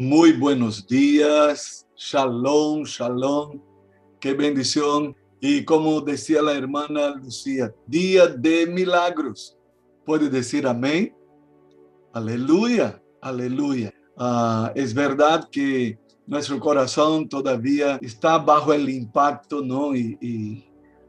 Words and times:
Muy 0.00 0.30
buenos 0.34 0.86
días, 0.86 1.84
shalom, 1.96 2.84
shalom, 2.84 3.60
qué 4.20 4.32
bendición. 4.32 5.16
Y 5.40 5.64
como 5.64 6.00
decía 6.00 6.40
la 6.40 6.52
hermana 6.52 7.16
Lucía, 7.16 7.74
día 7.84 8.28
de 8.28 8.68
milagros. 8.68 9.58
¿Puede 10.06 10.30
decir 10.30 10.68
amén? 10.68 11.12
Aleluya, 12.12 13.02
aleluya. 13.20 13.92
Uh, 14.16 14.68
es 14.76 14.94
verdad 14.94 15.48
que 15.50 15.98
nuestro 16.28 16.60
corazón 16.60 17.28
todavía 17.28 17.98
está 18.00 18.38
bajo 18.38 18.72
el 18.72 18.88
impacto, 18.88 19.62
¿no? 19.62 19.96
Y 19.96 20.64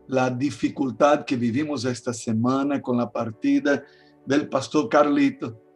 la 0.08 0.32
dificultad 0.32 1.26
que 1.26 1.36
vivimos 1.36 1.86
esta 1.86 2.12
semana 2.12 2.82
con 2.82 2.98
la 2.98 3.12
partida 3.12 3.84
del 4.26 4.50
pastor 4.50 4.90
Carlito. 4.90 5.69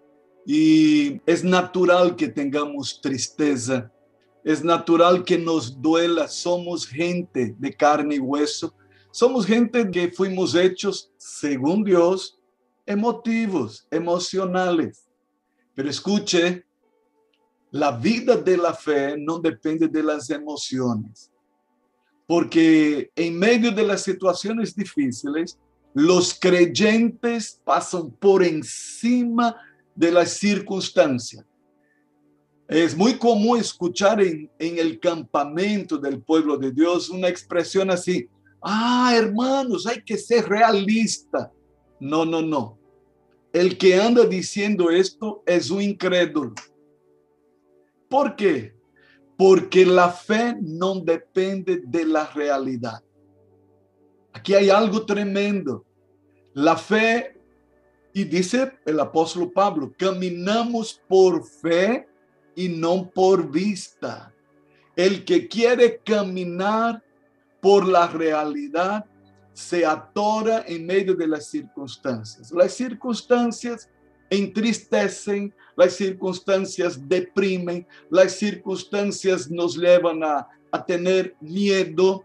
Y 0.46 1.22
es 1.26 1.44
natural 1.44 2.16
que 2.16 2.28
tengamos 2.28 3.00
tristeza, 3.02 3.92
es 4.44 4.64
natural 4.64 5.24
que 5.24 5.38
nos 5.38 5.82
duela, 5.82 6.28
somos 6.28 6.86
gente 6.86 7.56
de 7.58 7.74
carne 7.74 8.16
y 8.16 8.20
hueso, 8.20 8.74
somos 9.12 9.46
gente 9.46 9.90
que 9.90 10.12
fuimos 10.12 10.54
hechos 10.56 11.12
según 11.18 11.84
Dios, 11.84 12.38
emotivos, 12.86 13.88
emocionales. 13.90 15.08
Pero 15.74 15.90
escuche, 15.90 16.66
la 17.72 17.92
vida 17.92 18.36
de 18.36 18.58
la 18.58 18.74
fe 18.74 19.16
no 19.18 19.40
depende 19.40 19.88
de 19.88 20.04
las 20.04 20.30
emociones, 20.30 21.32
porque 22.28 23.12
en 23.16 23.40
medio 23.40 23.72
de 23.72 23.84
las 23.84 24.04
situaciones 24.04 24.76
difíciles, 24.76 25.58
los 25.94 26.34
creyentes 26.34 27.62
pasan 27.64 28.12
por 28.12 28.44
encima 28.44 29.56
de 29.96 30.12
las 30.12 30.32
circunstancias. 30.32 31.46
Es 32.68 32.96
muy 32.96 33.18
común 33.18 33.60
escuchar 33.60 34.22
en, 34.22 34.50
en, 34.58 34.80
el 34.80 35.00
campamento 35.00 35.98
del 35.98 36.22
pueblo 36.22 36.58
de 36.58 36.72
Dios 36.72 37.10
una 37.10 37.28
expresión 37.28 37.92
así, 37.92 38.28
ah, 38.62 39.14
hermanos, 39.16 39.86
hay 39.86 40.02
que 40.02 40.18
ser 40.18 40.48
realista. 40.48 41.52
No, 42.00 42.26
no, 42.26 42.42
no. 42.42 42.78
El 43.52 43.78
que 43.78 43.96
anda 43.96 44.26
diciendo 44.26 44.90
esto 44.90 45.44
es 45.46 45.70
un 45.70 45.82
incrédulo. 45.82 46.54
¿Por 48.10 48.36
qué? 48.36 48.74
Porque 49.38 49.86
la 49.86 50.10
fe 50.10 50.56
no 50.62 51.00
depende 51.00 51.82
de 51.86 52.06
la 52.06 52.26
realidad. 52.28 53.04
Aquí 54.32 54.54
hay 54.54 54.70
algo 54.70 55.06
tremendo. 55.06 55.86
La 56.54 56.76
fe 56.76 57.40
y 58.14 58.24
dice 58.26 58.72
el 58.86 59.00
apóstol 59.00 59.52
Pablo, 59.52 59.92
caminamos 59.98 61.02
por 61.08 61.44
fe 61.46 62.08
y 62.56 62.70
no 62.70 63.10
por 63.10 63.50
vista. 63.50 64.32
El 64.96 65.26
que 65.26 65.48
quiere 65.48 65.98
caminar 65.98 67.04
por 67.60 67.88
la 67.88 68.08
realidad 68.08 69.06
se 69.54 69.86
atora 69.86 70.64
en 70.68 70.86
medio 70.86 71.16
de 71.16 71.28
las 71.28 71.48
circunstancias. 71.48 72.52
Las 72.52 72.74
circunstancias 72.74 73.90
entristecen, 74.30 75.54
las 75.76 75.94
circunstancias 75.94 77.08
deprimen, 77.08 77.88
las 78.12 78.34
circunstancias 78.34 79.50
nos 79.50 79.76
llevan 79.76 80.24
a, 80.24 80.48
a 80.72 80.86
tener 80.86 81.36
miedo, 81.40 82.24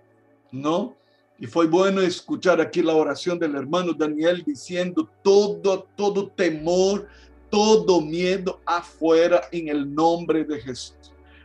¿no? 0.52 0.97
Y 1.38 1.46
fue 1.46 1.66
bueno 1.66 2.00
escuchar 2.00 2.60
aquí 2.60 2.82
la 2.82 2.94
oración 2.94 3.38
del 3.38 3.54
hermano 3.54 3.92
Daniel 3.92 4.42
diciendo 4.44 5.08
todo, 5.22 5.86
todo 5.94 6.28
temor, 6.28 7.06
todo 7.48 8.00
miedo 8.00 8.60
afuera 8.66 9.42
en 9.52 9.68
el 9.68 9.94
nombre 9.94 10.44
de 10.44 10.60
Jesús. 10.60 10.96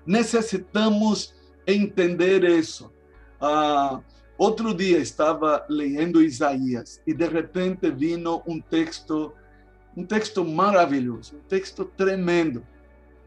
Necesitamos 0.06 1.36
entender 1.66 2.44
eso. 2.44 2.92
Uh, 3.40 4.00
otro 4.38 4.74
día 4.74 4.98
estaba 4.98 5.64
leyendo 5.70 6.22
Isaías 6.22 7.02
y 7.06 7.14
de 7.14 7.30
repente 7.30 7.92
vino 7.92 8.42
un 8.48 8.64
texto, 8.64 9.36
un 9.96 10.08
texto 10.08 10.44
maravilloso, 10.44 11.36
un 11.36 11.48
texto 11.48 11.92
tremendo. 11.96 12.64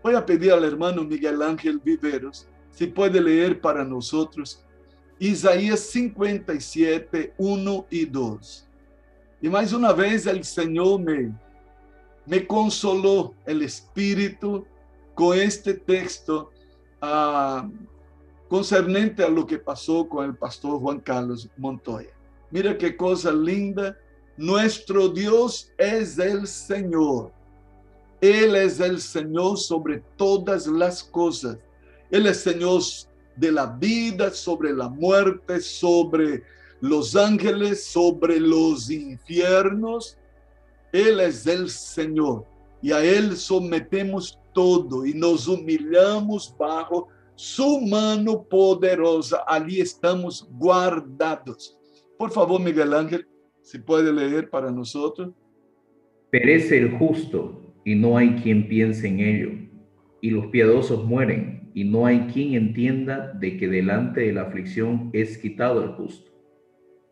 Voy 0.02 0.16
a 0.16 0.26
pedir 0.26 0.52
al 0.52 0.64
hermano 0.64 1.04
Miguel 1.04 1.42
Ángel 1.42 1.78
Viveros 1.78 2.48
si 2.72 2.88
puede 2.88 3.20
leer 3.20 3.60
para 3.60 3.84
nosotros 3.84 4.65
Isaías 5.18 5.80
57, 5.80 7.32
1 7.38 7.84
e 7.90 8.04
2. 8.04 8.68
E 9.42 9.48
mais 9.48 9.72
uma 9.72 9.92
vez, 9.92 10.26
o 10.26 10.44
Senhor 10.44 10.98
me, 10.98 11.32
me 12.26 12.40
consolou, 12.40 13.34
o 13.46 13.50
Espírito, 13.50 14.66
com 15.14 15.32
este 15.32 15.72
texto 15.72 16.50
ah, 17.00 17.66
concernente 18.48 19.22
a 19.22 19.28
lo 19.28 19.46
que 19.46 19.58
passou 19.58 20.04
com 20.04 20.26
o 20.26 20.34
pastor 20.34 20.80
Juan 20.80 20.98
Carlos 20.98 21.48
Montoya. 21.56 22.12
Mira 22.50 22.74
que 22.74 22.92
coisa 22.92 23.30
linda. 23.30 23.98
Nuestro 24.36 25.08
Deus 25.08 25.72
é 25.78 25.98
o 25.98 26.46
Senhor. 26.46 27.32
Ele 28.20 28.58
é 28.58 28.66
o 28.66 28.98
Senhor 28.98 29.56
sobre 29.56 30.02
todas 30.16 30.68
as 30.68 31.02
coisas. 31.02 31.58
Ele 32.10 32.28
é 32.28 32.34
Senhor 32.34 32.80
de 33.36 33.52
la 33.52 33.66
vida, 33.66 34.30
sobre 34.30 34.72
la 34.72 34.88
muerte, 34.88 35.60
sobre 35.60 36.42
los 36.80 37.16
ángeles, 37.16 37.84
sobre 37.84 38.40
los 38.40 38.90
infiernos. 38.90 40.18
Él 40.92 41.20
es 41.20 41.46
el 41.46 41.68
Señor 41.68 42.44
y 42.82 42.92
a 42.92 43.04
Él 43.04 43.36
sometemos 43.36 44.38
todo 44.52 45.04
y 45.04 45.12
nos 45.12 45.48
humillamos 45.48 46.54
bajo 46.58 47.08
su 47.34 47.80
mano 47.82 48.42
poderosa. 48.42 49.44
Allí 49.46 49.80
estamos 49.80 50.48
guardados. 50.52 51.78
Por 52.18 52.30
favor, 52.30 52.60
Miguel 52.60 52.94
Ángel, 52.94 53.26
si 53.60 53.78
puede 53.78 54.12
leer 54.12 54.48
para 54.48 54.70
nosotros. 54.70 55.30
Perece 56.30 56.78
el 56.78 56.98
justo 56.98 57.74
y 57.84 57.94
no 57.94 58.16
hay 58.16 58.36
quien 58.36 58.68
piense 58.68 59.06
en 59.06 59.20
ello, 59.20 59.50
y 60.20 60.30
los 60.30 60.46
piadosos 60.46 61.04
mueren 61.04 61.65
y 61.76 61.84
no 61.84 62.06
hay 62.06 62.20
quien 62.32 62.54
entienda 62.54 63.34
de 63.34 63.58
que 63.58 63.68
delante 63.68 64.22
de 64.22 64.32
la 64.32 64.44
aflicción 64.44 65.10
es 65.12 65.36
quitado 65.36 65.84
el 65.84 65.90
justo. 65.90 66.32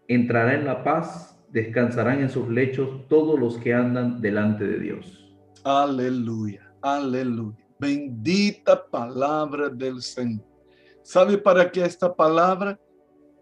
Entrará 0.09 0.55
en 0.55 0.65
la 0.65 0.83
paz, 0.83 1.39
descansarán 1.51 2.21
en 2.21 2.31
sus 2.31 2.49
lechos 2.49 3.07
todos 3.07 3.39
los 3.39 3.59
que 3.59 3.75
andan 3.75 4.23
delante 4.23 4.67
de 4.67 4.79
Dios. 4.79 5.37
Aleluya, 5.65 6.75
aleluya. 6.81 7.59
Bendita 7.79 8.89
palabra 8.89 9.69
del 9.69 10.01
Señor. 10.01 10.47
¿Sabe 11.03 11.37
para 11.37 11.71
qué 11.71 11.85
esta 11.85 12.15
palabra? 12.15 12.81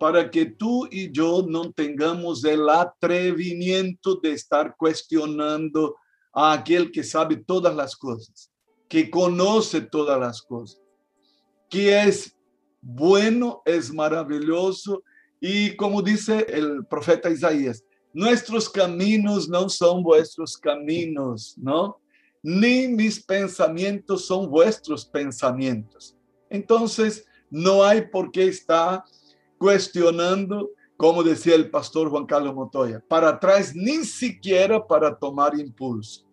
Para 0.00 0.28
que 0.28 0.44
tú 0.46 0.88
y 0.90 1.12
yo 1.12 1.46
no 1.48 1.70
tengamos 1.70 2.44
el 2.44 2.68
atrevimiento 2.68 4.16
de 4.20 4.32
estar 4.32 4.74
cuestionando 4.76 5.94
a 6.34 6.54
aquel 6.54 6.90
que 6.90 7.04
sabe 7.04 7.36
todas 7.36 7.76
las 7.76 7.94
cosas, 7.94 8.50
que 8.88 9.08
conoce 9.08 9.82
todas 9.82 10.18
las 10.18 10.42
cosas 10.42 10.81
que 11.72 12.02
es 12.02 12.36
bueno, 12.82 13.62
es 13.64 13.90
maravilloso 13.90 15.02
y 15.40 15.74
como 15.74 16.02
dice 16.02 16.44
el 16.50 16.84
profeta 16.84 17.30
Isaías, 17.30 17.82
nuestros 18.12 18.68
caminos 18.68 19.48
no 19.48 19.70
son 19.70 20.02
vuestros 20.02 20.58
caminos, 20.58 21.54
¿no? 21.56 21.98
Ni 22.42 22.88
mis 22.88 23.24
pensamientos 23.24 24.26
son 24.26 24.50
vuestros 24.50 25.06
pensamientos. 25.06 26.14
Entonces, 26.50 27.24
no 27.48 27.82
hay 27.82 28.02
por 28.02 28.30
qué 28.30 28.48
estar 28.48 29.02
cuestionando, 29.56 30.72
como 30.98 31.22
decía 31.22 31.54
el 31.54 31.70
pastor 31.70 32.10
Juan 32.10 32.26
Carlos 32.26 32.54
Montoya, 32.54 33.02
para 33.08 33.30
atrás 33.30 33.74
ni 33.74 34.04
siquiera 34.04 34.86
para 34.86 35.16
tomar 35.16 35.58
impulso. 35.58 36.26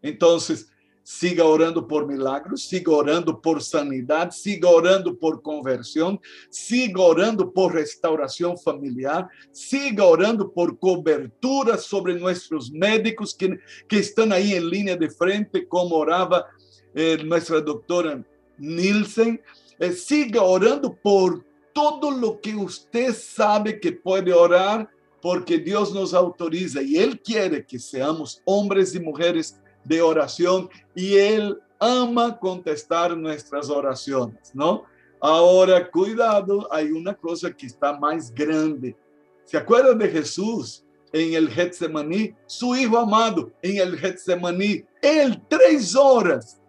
Entonces, 0.00 0.70
siga 1.06 1.44
orando 1.44 1.84
por 1.86 2.04
milagros, 2.04 2.68
siga 2.68 2.90
orando 2.90 3.32
por 3.32 3.62
sanidade, 3.62 4.34
siga 4.34 4.68
orando 4.68 5.14
por 5.14 5.40
conversão, 5.40 6.18
siga 6.50 7.00
orando 7.00 7.46
por 7.46 7.72
restauração 7.72 8.56
familiar, 8.56 9.28
siga 9.52 10.04
orando 10.04 10.48
por 10.48 10.76
cobertura 10.76 11.78
sobre 11.78 12.14
nossos 12.14 12.72
médicos 12.72 13.32
que, 13.32 13.56
que 13.88 13.98
estão 13.98 14.32
aí 14.32 14.54
em 14.54 14.58
linha 14.58 14.96
de 14.96 15.08
frente, 15.08 15.64
como 15.66 15.94
orava 15.94 16.44
eh, 16.92 17.18
nossa 17.18 17.62
doutora 17.62 18.26
Nielsen. 18.58 19.38
Eh, 19.78 19.92
siga 19.92 20.42
orando 20.42 20.90
por 20.90 21.44
todo 21.72 22.10
lo 22.10 22.36
que 22.36 22.56
usted 22.56 23.14
sabe 23.14 23.74
que 23.74 23.92
pode 23.92 24.32
orar, 24.32 24.90
porque 25.22 25.56
Deus 25.56 25.94
nos 25.94 26.14
autoriza 26.14 26.82
e 26.82 26.96
Ele 26.96 27.16
quer 27.16 27.64
que 27.64 27.78
seamos 27.78 28.42
homens 28.44 28.92
e 28.92 28.98
mulheres 28.98 29.56
de 29.86 30.02
oración 30.02 30.68
y 30.94 31.16
Él 31.16 31.60
ama 31.78 32.38
contestar 32.38 33.16
nuestras 33.16 33.70
oraciones, 33.70 34.54
¿no? 34.54 34.84
Ahora, 35.20 35.90
cuidado, 35.90 36.68
hay 36.72 36.90
una 36.90 37.14
cosa 37.14 37.50
que 37.50 37.66
está 37.66 37.98
más 37.98 38.32
grande. 38.32 38.96
¿Se 39.44 39.56
acuerdan 39.56 39.98
de 39.98 40.08
Jesús 40.08 40.84
en 41.12 41.34
el 41.34 41.48
Getsemaní? 41.48 42.34
Su 42.46 42.74
hijo 42.76 42.98
amado 42.98 43.50
en 43.62 43.78
el 43.78 43.98
Getsemaní. 43.98 44.84
Él 45.00 45.40
tres 45.48 45.94
horas, 45.96 46.60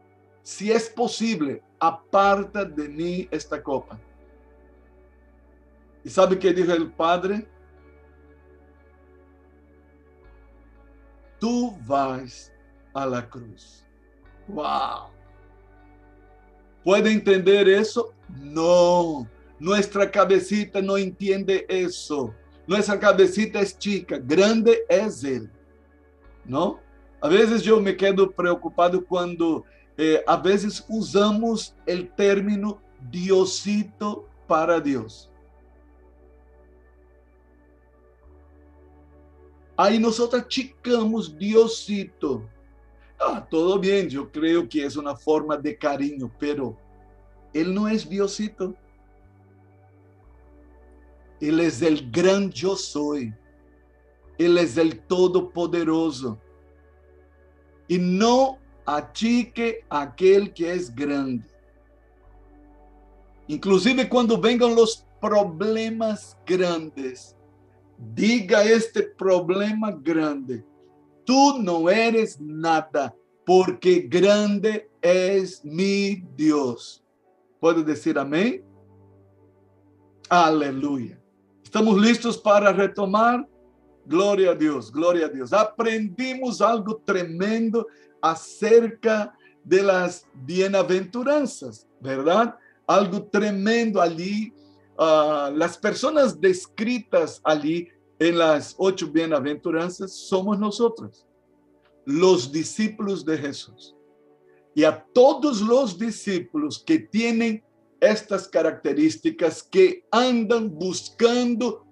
si 0.43 0.71
es 0.71 0.89
posible, 0.89 1.61
aparta 1.79 2.63
de 2.63 2.87
mí 2.87 3.27
esta 3.31 3.61
copa. 3.61 3.99
¿Y 6.03 6.09
sabe 6.09 6.39
qué 6.39 6.53
dijo 6.53 6.71
el 6.71 6.91
Padre? 6.91 7.47
Tú 11.39 11.77
vas 11.85 12.51
a 12.97 13.05
la 13.05 13.29
cruz. 13.29 13.85
¡Wow! 14.47 15.09
¿Puede 16.83 17.11
entender 17.11 17.67
eso? 17.69 18.13
No. 18.41 19.27
Nuestra 19.59 20.09
cabecita 20.09 20.81
no 20.81 20.97
entiende 20.97 21.65
eso. 21.69 22.33
Nuestra 22.65 22.99
cabecita 22.99 23.59
es 23.59 23.77
chica, 23.77 24.17
grande 24.17 24.79
es 24.89 25.23
Él. 25.23 25.49
¿No? 26.45 26.79
A 27.21 27.27
veces 27.27 27.61
yo 27.63 27.79
me 27.79 27.95
quedo 27.95 28.31
preocupado 28.31 29.03
cuando 29.05 29.63
eh, 29.97 30.23
a 30.27 30.37
veces 30.37 30.83
usamos 30.87 31.75
el 31.85 32.09
término 32.15 32.81
Diosito 33.11 34.27
para 34.47 34.79
Dios. 34.79 35.31
Aí 39.75 39.99
nós 39.99 40.19
achicamos 40.19 41.37
Diosito. 41.37 42.43
Ah, 43.19 43.45
todo 43.49 43.79
bien, 43.79 44.09
yo 44.09 44.31
creo 44.31 44.67
que 44.67 44.85
es 44.85 44.95
una 44.95 45.15
forma 45.15 45.57
de 45.57 45.77
cariño, 45.77 46.31
pero 46.39 46.77
Él 47.53 47.73
no 47.73 47.87
es 47.87 48.07
Diosito. 48.07 48.75
Él 51.39 51.59
es 51.59 51.81
el 51.81 52.09
gran 52.11 52.51
yo 52.51 52.75
soy. 52.75 53.33
Él 54.37 54.57
es 54.57 54.77
el 54.77 54.99
todopoderoso. 54.99 56.39
Y 57.87 57.97
no 57.97 58.59
achique 58.85 59.83
aquel 59.89 60.53
que 60.53 60.73
es 60.73 60.93
grande. 60.93 61.45
Inclusive 63.47 64.09
cuando 64.09 64.39
vengan 64.39 64.75
los 64.75 65.05
problemas 65.21 66.37
grandes, 66.45 67.35
diga 68.13 68.63
este 68.63 69.03
problema 69.03 69.91
grande, 69.91 70.63
tú 71.27 71.61
no 71.61 71.89
eres 71.89 72.39
nada, 72.39 73.13
porque 73.45 73.99
grande 73.99 74.89
es 75.01 75.63
mi 75.63 76.23
Dios. 76.37 77.03
¿Puede 77.59 77.83
decir 77.83 78.17
amén? 78.17 78.63
Aleluya. 80.29 81.19
¿Estamos 81.61 81.99
listos 81.99 82.37
para 82.37 82.71
retomar? 82.71 83.45
Gloria 84.05 84.51
a 84.51 84.55
Dios, 84.55 84.89
gloria 84.89 85.25
a 85.25 85.29
Dios. 85.29 85.51
Aprendimos 85.51 86.61
algo 86.61 87.01
tremendo 87.05 87.85
acerca 88.21 89.37
de 89.65 89.83
las 89.83 90.25
bienaventuranzas, 90.33 91.85
¿verdad? 91.99 92.55
Algo 92.87 93.25
tremendo 93.25 94.01
allí. 94.01 94.53
Uh, 94.97 95.51
las 95.53 95.77
personas 95.77 96.39
descritas 96.39 97.41
allí 97.43 97.89
en 98.19 98.37
las 98.37 98.75
ocho 98.77 99.07
bienaventuranzas 99.07 100.11
somos 100.11 100.57
nosotros, 100.57 101.25
los 102.05 102.51
discípulos 102.51 103.23
de 103.25 103.37
Jesús. 103.37 103.95
Y 104.73 104.83
a 104.83 105.05
todos 105.13 105.61
los 105.61 105.97
discípulos 105.97 106.83
que 106.83 106.99
tienen 106.99 107.63
estas 107.99 108.47
características, 108.47 109.63
que 109.63 110.05
andan 110.11 110.69
buscando 110.69 111.85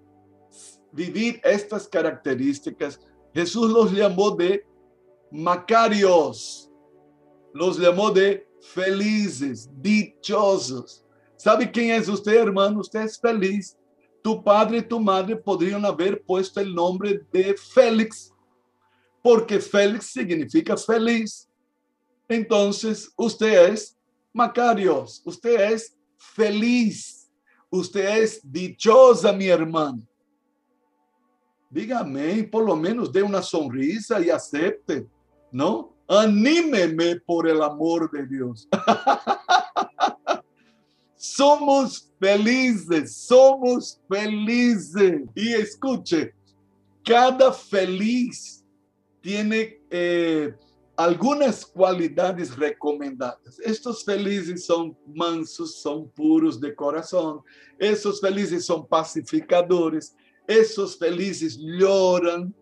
vivir 0.92 1.42
estas 1.44 1.88
características, 1.88 3.00
Jesús 3.34 3.72
los 3.72 3.92
llamó 3.92 4.32
de 4.32 4.66
Macarios, 5.32 6.72
los 7.54 7.78
llamó 7.78 8.12
de 8.12 8.48
felizes, 8.62 9.70
dichosos. 9.82 11.04
¿Sabe 11.36 11.70
quién 11.70 11.92
es 11.92 12.08
usted, 12.08 12.36
hermano? 12.36 12.80
Usted 12.80 13.02
es 13.02 13.20
feliz 13.20 13.78
tu 14.26 14.44
padre 14.44 14.80
y 14.80 14.82
tu 14.82 15.00
madre 15.00 15.36
podrían 15.36 15.86
haber 15.86 16.20
puesto 16.24 16.60
el 16.60 16.74
nombre 16.74 17.24
de 17.32 17.56
Félix, 17.56 18.34
porque 19.22 19.60
Félix 19.60 20.08
significa 20.08 20.76
feliz. 20.76 21.48
Entonces, 22.28 23.14
usted 23.16 23.70
es 23.70 23.96
Macarios, 24.34 25.22
usted 25.26 25.72
es 25.72 25.96
feliz, 26.18 27.30
usted 27.70 28.24
es 28.24 28.42
dichosa, 28.42 29.32
mi 29.32 29.46
hermano. 29.46 30.02
Dígame, 31.70 32.46
por 32.46 32.66
lo 32.66 32.76
menos 32.76 33.14
dé 33.14 33.22
una 33.22 33.44
sonrisa 33.44 34.20
y 34.22 34.32
acepte, 34.32 35.08
¿no? 35.52 35.94
Anímeme 36.08 37.18
por 37.18 37.48
el 37.48 37.62
amor 37.62 38.10
de 38.10 38.26
Dios. 38.26 38.68
Somos 41.18 42.12
felizes, 42.20 43.16
somos 43.16 44.00
felizes. 44.10 45.22
Y 45.34 45.54
escuche, 45.54 46.34
cada 47.04 47.52
feliz 47.54 48.64
tiene 49.22 49.80
eh, 49.90 50.54
algunas 50.96 51.66
cualidades 51.66 52.56
recomendadas. 52.56 53.60
Estos 53.64 54.04
felices 54.04 54.66
son 54.66 54.98
mansos, 55.08 55.82
son 55.82 56.10
puros 56.10 56.60
de 56.60 56.74
corazón. 56.74 57.42
Esos 57.78 58.22
felices 58.22 58.66
son 58.66 58.88
pacificadores. 58.88 60.16
Esos 60.48 60.98
felices 60.98 61.58
lloran 61.58 62.54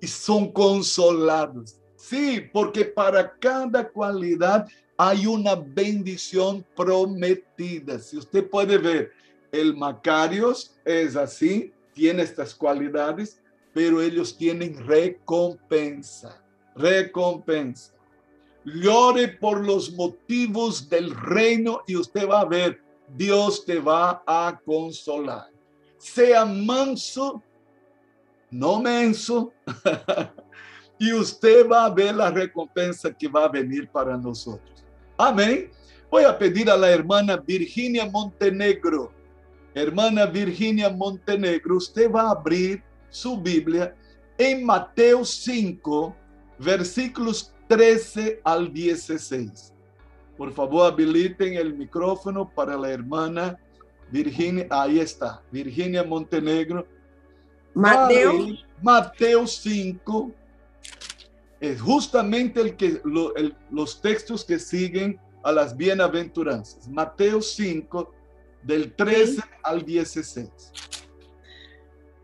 y 0.00 0.06
son 0.06 0.50
consolados. 0.52 1.76
Sí, 1.96 2.42
porque 2.52 2.84
para 2.84 3.34
cada 3.38 3.88
cualidad 3.88 4.66
hay 4.96 5.26
una 5.26 5.54
bendición 5.54 6.64
prometida. 6.76 7.98
Si 7.98 8.16
usted 8.16 8.48
puede 8.48 8.78
ver, 8.78 9.12
el 9.50 9.76
Macarios 9.76 10.76
es 10.84 11.16
así, 11.16 11.72
tiene 11.92 12.22
estas 12.22 12.54
cualidades, 12.54 13.40
pero 13.72 14.00
ellos 14.00 14.36
tienen 14.36 14.86
recompensa, 14.86 16.42
recompensa. 16.74 17.92
Llore 18.64 19.28
por 19.28 19.64
los 19.64 19.92
motivos 19.92 20.88
del 20.88 21.14
reino 21.14 21.82
y 21.86 21.96
usted 21.96 22.28
va 22.28 22.40
a 22.40 22.44
ver, 22.46 22.80
Dios 23.16 23.64
te 23.64 23.78
va 23.78 24.22
a 24.26 24.58
consolar. 24.64 25.50
Sea 25.98 26.44
manso, 26.44 27.42
no 28.50 28.80
menso, 28.80 29.52
y 30.98 31.12
usted 31.12 31.68
va 31.68 31.86
a 31.86 31.90
ver 31.90 32.14
la 32.14 32.30
recompensa 32.30 33.12
que 33.12 33.28
va 33.28 33.44
a 33.44 33.48
venir 33.48 33.88
para 33.88 34.16
nosotros. 34.16 34.83
Amén. 35.16 35.70
Voy 36.10 36.24
a 36.24 36.36
pedir 36.36 36.70
a 36.70 36.76
la 36.76 36.90
hermana 36.90 37.36
Virginia 37.36 38.08
Montenegro. 38.08 39.12
Hermana 39.74 40.26
Virginia 40.26 40.88
Montenegro, 40.88 41.76
usted 41.76 42.10
va 42.10 42.28
a 42.28 42.30
abrir 42.30 42.82
su 43.10 43.40
Biblia 43.40 43.94
en 44.38 44.64
Mateo 44.64 45.24
5, 45.24 46.14
versículos 46.58 47.52
13 47.68 48.40
al 48.44 48.72
16. 48.72 49.72
Por 50.36 50.52
favor, 50.52 50.92
habiliten 50.92 51.54
el 51.54 51.74
micrófono 51.74 52.48
para 52.48 52.76
la 52.76 52.90
hermana 52.90 53.58
Virginia. 54.10 54.66
Ahí 54.70 54.98
está, 54.98 55.42
Virginia 55.50 56.02
Montenegro. 56.02 56.86
Mateo. 57.72 58.32
Mateo 58.82 59.46
5, 59.46 60.32
es 61.72 61.80
justamente 61.80 62.60
el 62.60 62.76
que, 62.76 63.00
los 63.70 64.00
textos 64.00 64.44
que 64.44 64.58
siguen 64.58 65.18
a 65.42 65.52
las 65.52 65.76
bienaventuranzas. 65.76 66.88
Mateo 66.88 67.40
5, 67.40 68.12
del 68.62 68.94
13 68.94 69.42
al 69.62 69.84
16. 69.84 70.48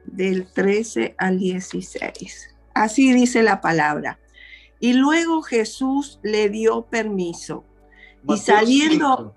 Del 0.06 0.50
13 0.52 1.14
al 1.18 1.38
16. 1.38 2.56
Así 2.74 3.12
dice 3.12 3.42
la 3.42 3.60
palabra. 3.60 4.18
Y 4.80 4.94
luego 4.94 5.42
Jesús 5.42 6.18
le 6.22 6.48
dio 6.48 6.86
permiso. 6.86 7.64
y 8.26 8.36
saliendo... 8.38 9.34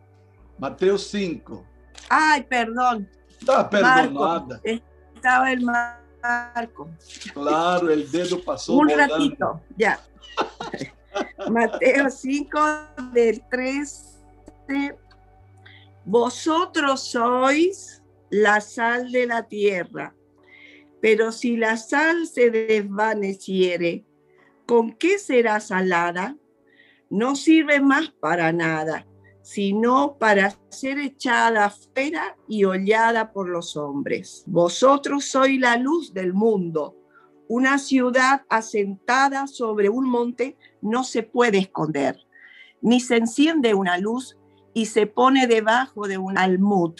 Mateo 0.57 0.97
5. 0.97 1.65
Ay, 2.09 2.43
perdón. 2.43 3.09
Está 3.27 3.69
perdonada. 3.69 4.61
estaba 4.63 5.51
el 5.51 5.61
Claro, 7.33 7.89
el 7.89 8.09
dedo 8.09 8.41
pasó. 8.41 8.73
Un 8.73 8.89
ratito, 8.89 9.61
ya. 9.77 9.99
Mateo 11.49 12.09
5 12.09 12.59
del 13.11 13.43
3. 13.49 14.19
Vosotros 16.05 17.01
sois 17.01 18.01
la 18.29 18.61
sal 18.61 19.11
de 19.11 19.27
la 19.27 19.43
tierra, 19.43 20.15
pero 21.01 21.31
si 21.31 21.57
la 21.57 21.77
sal 21.77 22.25
se 22.27 22.49
desvaneciere, 22.49 24.05
¿con 24.65 24.93
qué 24.93 25.19
será 25.19 25.59
salada? 25.59 26.37
No 27.09 27.35
sirve 27.35 27.79
más 27.79 28.09
para 28.09 28.51
nada 28.51 29.05
sino 29.43 30.17
para 30.17 30.57
ser 30.69 30.97
echada 30.99 31.69
fuera 31.69 32.37
y 32.47 32.63
hollada 32.63 33.33
por 33.33 33.49
los 33.49 33.75
hombres. 33.75 34.43
Vosotros 34.47 35.25
sois 35.25 35.59
la 35.59 35.77
luz 35.77 36.13
del 36.13 36.33
mundo. 36.33 36.95
Una 37.49 37.77
ciudad 37.77 38.43
asentada 38.49 39.45
sobre 39.47 39.89
un 39.89 40.09
monte 40.09 40.57
no 40.81 41.03
se 41.03 41.23
puede 41.23 41.57
esconder, 41.57 42.25
ni 42.81 43.01
se 43.01 43.17
enciende 43.17 43.73
una 43.73 43.97
luz 43.97 44.37
y 44.73 44.87
se 44.87 45.07
pone 45.07 45.45
debajo 45.45 46.07
de 46.07 46.17
un 46.17 46.37
almud, 46.37 46.93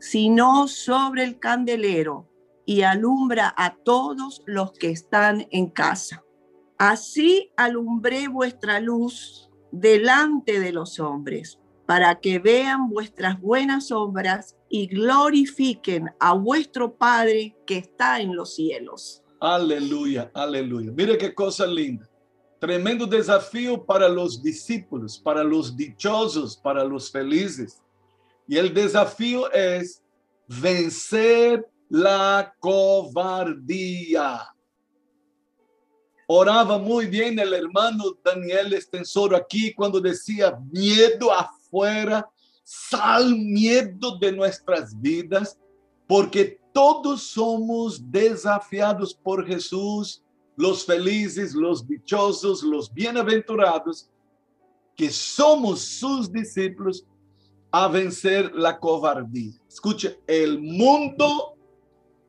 sino 0.00 0.68
sobre 0.68 1.22
el 1.24 1.38
candelero 1.38 2.26
y 2.64 2.80
alumbra 2.80 3.54
a 3.56 3.74
todos 3.74 4.42
los 4.46 4.72
que 4.72 4.90
están 4.90 5.46
en 5.50 5.68
casa. 5.68 6.24
Así 6.78 7.52
alumbré 7.58 8.28
vuestra 8.28 8.80
luz 8.80 9.50
delante 9.70 10.60
de 10.60 10.72
los 10.72 10.98
hombres, 10.98 11.59
para 11.90 12.20
que 12.20 12.38
vean 12.38 12.88
vuestras 12.88 13.40
buenas 13.40 13.90
obras 13.90 14.56
y 14.68 14.86
glorifiquen 14.86 16.08
a 16.20 16.34
vuestro 16.34 16.94
Padre 16.94 17.56
que 17.66 17.78
está 17.78 18.20
en 18.20 18.36
los 18.36 18.54
cielos. 18.54 19.24
Aleluya, 19.40 20.30
aleluya. 20.32 20.92
Mire 20.92 21.18
qué 21.18 21.34
cosa 21.34 21.66
linda. 21.66 22.08
Tremendo 22.60 23.06
desafío 23.06 23.84
para 23.84 24.08
los 24.08 24.40
discípulos, 24.40 25.18
para 25.18 25.42
los 25.42 25.76
dichosos, 25.76 26.56
para 26.56 26.84
los 26.84 27.10
felices. 27.10 27.82
Y 28.46 28.56
el 28.56 28.72
desafío 28.72 29.50
es 29.50 30.00
vencer 30.46 31.68
la 31.88 32.54
cobardía. 32.60 34.42
Oraba 36.28 36.78
muy 36.78 37.06
bien 37.06 37.36
el 37.40 37.52
hermano 37.52 38.16
Daniel 38.24 38.74
Estensoro 38.74 39.36
aquí 39.36 39.74
cuando 39.74 40.00
decía 40.00 40.56
miedo 40.70 41.32
afuera, 41.70 42.28
sal 42.64 43.36
miedo 43.36 44.18
de 44.18 44.32
nuestras 44.32 45.00
vidas, 45.00 45.58
porque 46.06 46.58
todos 46.72 47.22
somos 47.22 48.10
desafiados 48.10 49.14
por 49.14 49.46
Jesús, 49.46 50.22
los 50.56 50.84
felices, 50.84 51.54
los 51.54 51.86
dichosos, 51.86 52.62
los 52.62 52.92
bienaventurados, 52.92 54.10
que 54.96 55.10
somos 55.10 55.80
sus 55.80 56.30
discípulos, 56.30 57.06
a 57.72 57.86
vencer 57.86 58.52
la 58.52 58.78
cobardía. 58.80 59.52
Escuche, 59.68 60.18
el 60.26 60.60
mundo 60.60 61.56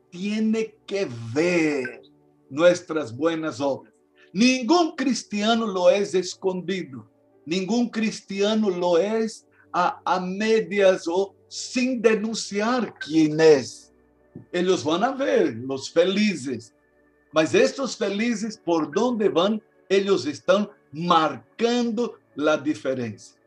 tiene 0.08 0.76
que 0.86 1.08
ver 1.34 2.02
nuestras 2.48 3.14
buenas 3.14 3.60
obras. 3.60 3.92
Ningún 4.32 4.94
cristiano 4.94 5.66
lo 5.66 5.90
es 5.90 6.14
escondido. 6.14 7.11
Ningún 7.44 7.88
cristiano 7.88 8.70
lo 8.70 8.98
es 8.98 9.46
a, 9.72 10.00
a 10.04 10.20
medias 10.20 11.06
o 11.06 11.34
sin 11.48 12.00
denunciar 12.00 12.94
quién 12.98 13.38
es. 13.40 13.92
Ellos 14.50 14.84
van 14.84 15.04
a 15.04 15.12
ver 15.12 15.54
los 15.56 15.90
felices. 15.90 16.74
Mas 17.32 17.54
estos 17.54 17.96
felices, 17.96 18.58
por 18.58 18.92
donde 18.92 19.28
van, 19.28 19.62
ellos 19.88 20.26
están 20.26 20.68
marcando 20.92 22.18
la 22.34 22.56
diferencia. 22.56 23.40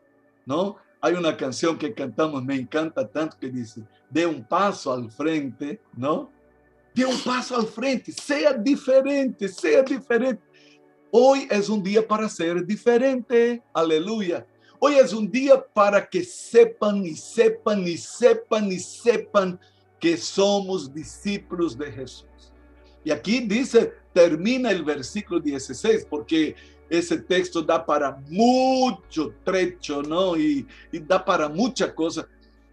¿No? 0.44 0.76
Hay 1.00 1.14
una 1.14 1.36
canción 1.36 1.78
que 1.78 1.92
cantamos, 1.92 2.44
me 2.44 2.56
encanta 2.56 3.06
tanto, 3.06 3.36
que 3.38 3.48
dice, 3.48 3.82
de 4.10 4.26
un 4.26 4.44
paso 4.44 4.92
al 4.92 5.10
frente, 5.10 5.80
¿no? 5.96 6.30
De 6.94 7.04
un 7.04 7.20
paso 7.20 7.56
al 7.56 7.66
frente, 7.66 8.12
sea 8.12 8.52
diferente, 8.52 9.48
sea 9.48 9.82
diferente. 9.82 10.42
Hoy 11.10 11.46
es 11.50 11.68
un 11.68 11.82
día 11.82 12.06
para 12.06 12.28
ser 12.28 12.66
diferente, 12.66 13.62
aleluya. 13.72 14.46
Hoy 14.78 14.94
es 14.94 15.12
un 15.12 15.30
día 15.30 15.64
para 15.72 16.06
que 16.06 16.24
sepan 16.24 17.04
y 17.06 17.14
sepan 17.14 17.86
y 17.86 17.96
sepan 17.96 18.70
y 18.70 18.78
sepan 18.78 19.58
que 20.00 20.16
somos 20.16 20.92
discípulos 20.92 21.78
de 21.78 21.92
Jesús. 21.92 22.52
Y 23.04 23.10
aquí 23.10 23.40
dice, 23.40 23.92
termina 24.12 24.70
el 24.70 24.82
versículo 24.82 25.40
16, 25.40 26.06
porque 26.10 26.56
ese 26.90 27.18
texto 27.18 27.62
da 27.62 27.84
para 27.84 28.20
mucho 28.28 29.32
trecho, 29.44 30.02
¿no? 30.02 30.36
Y, 30.36 30.66
da 30.92 31.24
para 31.24 31.48
mucha 31.48 31.94
cosa. 31.94 32.26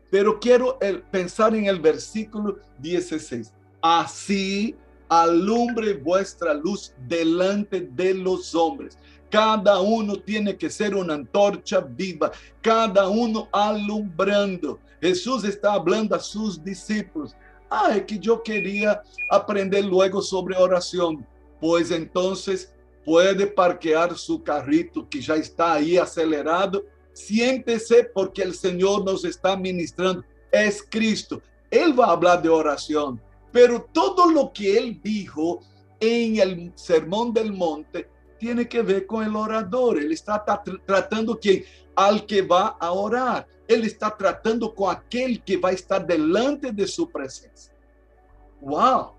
Pero 0.10 0.40
quiero 0.40 0.78
pensar 1.12 1.56
en 1.56 1.66
el 1.66 1.80
versículo 1.80 2.60
16. 2.80 3.54
Así 3.82 4.76
alumbre 5.22 5.94
vuestra 5.94 6.54
luz 6.54 6.94
delante 7.08 7.82
de 7.82 8.14
los 8.14 8.56
hombres. 8.56 8.98
Cada 9.30 9.80
uno 9.82 10.16
tiene 10.16 10.56
que 10.58 10.70
ser 10.70 10.96
una 10.96 11.16
antorcha 11.16 11.80
viva, 11.82 12.32
cada 12.62 13.08
uno 13.08 13.48
alumbrando. 13.52 14.80
Jesús 15.02 15.44
está 15.44 15.74
hablando 15.74 16.16
a 16.16 16.20
sus 16.20 16.64
discípulos. 16.64 17.36
Ah, 17.70 17.96
es 17.96 18.04
que 18.04 18.20
yo 18.20 18.44
quería 18.44 19.02
aprender 19.30 19.84
luego 19.86 20.22
sobre 20.22 20.56
oración. 20.56 21.26
Pues 21.60 21.92
entonces 21.92 22.72
puede 23.04 23.48
parquear 23.48 24.16
su 24.16 24.44
carrito 24.44 25.08
que 25.10 25.20
ya 25.20 25.36
está 25.36 25.74
ahí 25.74 25.98
acelerado. 25.98 26.86
Siéntese 27.14 28.04
porque 28.14 28.44
el 28.44 28.54
Señor 28.54 29.04
nos 29.04 29.26
está 29.26 29.58
ministrando. 29.58 30.24
Es 30.52 30.86
Cristo. 30.88 31.42
Él 31.72 32.00
va 32.00 32.06
a 32.06 32.12
hablar 32.12 32.42
de 32.42 32.50
oración, 32.50 33.20
pero 33.54 33.88
todo 33.94 34.30
lo 34.32 34.52
que 34.52 34.78
él 34.78 35.00
dijo 35.02 35.62
en 36.00 36.38
el 36.38 36.74
Sermón 36.76 37.32
del 37.32 37.54
Monte 37.54 38.10
tiene 38.40 38.68
que 38.68 38.82
ver 38.82 39.06
con 39.06 39.24
el 39.24 39.36
orador. 39.36 40.00
Él 40.00 40.12
está 40.12 40.44
tratando 40.86 41.40
que 41.40 41.66
al 41.96 42.26
que 42.26 42.42
va 42.42 42.76
a 42.80 42.92
orar. 42.92 43.48
Él 43.68 43.86
está 43.86 44.18
tratando 44.18 44.74
con 44.74 44.94
aquel 44.94 45.42
que 45.44 45.56
va 45.56 45.70
a 45.70 45.74
estar 45.74 46.06
delante 46.06 46.72
de 46.72 46.88
su 46.88 47.10
presencia. 47.10 47.74
Wow. 48.60 49.12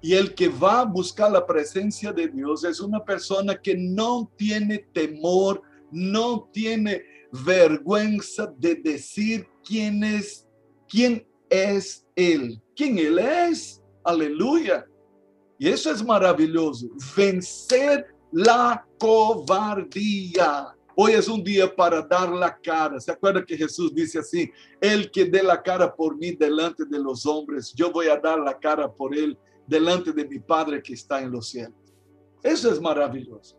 Y 0.00 0.14
el 0.14 0.34
que 0.34 0.48
va 0.48 0.80
a 0.80 0.84
buscar 0.84 1.32
la 1.32 1.44
presencia 1.44 2.12
de 2.12 2.28
Dios 2.28 2.62
es 2.64 2.80
una 2.80 3.02
persona 3.02 3.60
que 3.60 3.74
no 3.76 4.30
tiene 4.36 4.78
temor, 4.92 5.62
no 5.90 6.48
tiene 6.52 7.02
vergüenza 7.32 8.52
de 8.56 8.76
decir 8.76 9.48
quién 9.64 10.04
es, 10.04 10.46
quién 10.88 11.26
es 11.50 12.06
Él, 12.16 12.60
quién 12.76 12.98
Él 12.98 13.18
es. 13.18 13.82
Aleluya. 14.04 14.86
Y 15.58 15.68
eso 15.68 15.90
es 15.90 16.04
maravilloso. 16.04 16.88
Vencer 17.16 18.06
la 18.32 18.86
cobardía. 18.98 20.74
Hoy 20.96 21.12
es 21.12 21.28
un 21.28 21.44
día 21.44 21.74
para 21.74 22.02
dar 22.02 22.30
la 22.30 22.56
cara. 22.58 22.98
¿Se 23.00 23.12
acuerda 23.12 23.44
que 23.44 23.56
Jesús 23.56 23.94
dice 23.94 24.18
así? 24.18 24.50
El 24.80 25.10
que 25.10 25.24
dé 25.24 25.42
la 25.42 25.62
cara 25.62 25.94
por 25.94 26.16
mí 26.16 26.32
delante 26.32 26.84
de 26.84 26.98
los 26.98 27.24
hombres, 27.26 27.72
yo 27.74 27.92
voy 27.92 28.08
a 28.08 28.16
dar 28.16 28.38
la 28.40 28.58
cara 28.58 28.90
por 28.92 29.16
él 29.16 29.38
delante 29.66 30.12
de 30.12 30.26
mi 30.26 30.38
Padre 30.38 30.82
que 30.82 30.94
está 30.94 31.20
en 31.20 31.30
los 31.30 31.50
cielos. 31.50 31.74
Eso 32.42 32.72
es 32.72 32.80
maravilloso. 32.80 33.56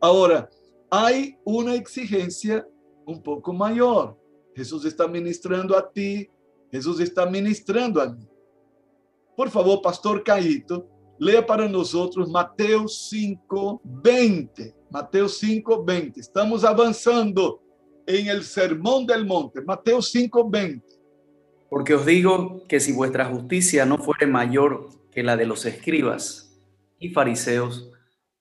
Ahora, 0.00 0.48
hay 0.90 1.36
una 1.44 1.74
exigencia 1.74 2.66
un 3.04 3.22
poco 3.22 3.52
mayor. 3.52 4.16
Jesús 4.54 4.84
está 4.84 5.06
ministrando 5.06 5.76
a 5.76 5.90
ti, 5.90 6.28
Jesús 6.70 7.00
está 7.00 7.26
ministrando 7.26 8.00
a 8.00 8.08
mí. 8.08 8.26
Por 9.36 9.50
favor, 9.50 9.80
Pastor 9.80 10.22
Caíto, 10.22 10.88
lea 11.18 11.44
para 11.44 11.68
nosotros 11.68 12.28
Mateo 12.28 12.88
5, 12.88 13.80
20. 13.84 14.74
Mateo 14.90 15.28
5, 15.28 15.84
20. 15.84 16.20
Estamos 16.20 16.64
avanzando 16.64 17.62
en 18.06 18.28
el 18.28 18.42
Sermón 18.42 19.06
del 19.06 19.26
Monte. 19.26 19.60
Mateo 19.60 20.02
5, 20.02 20.48
20. 20.48 20.86
Porque 21.68 21.94
os 21.94 22.06
digo 22.06 22.64
que 22.66 22.80
si 22.80 22.92
vuestra 22.92 23.26
justicia 23.26 23.84
no 23.84 23.98
fuere 23.98 24.26
mayor 24.26 24.88
que 25.10 25.22
la 25.22 25.36
de 25.36 25.46
los 25.46 25.66
escribas 25.66 26.58
y 26.98 27.10
fariseos, 27.10 27.90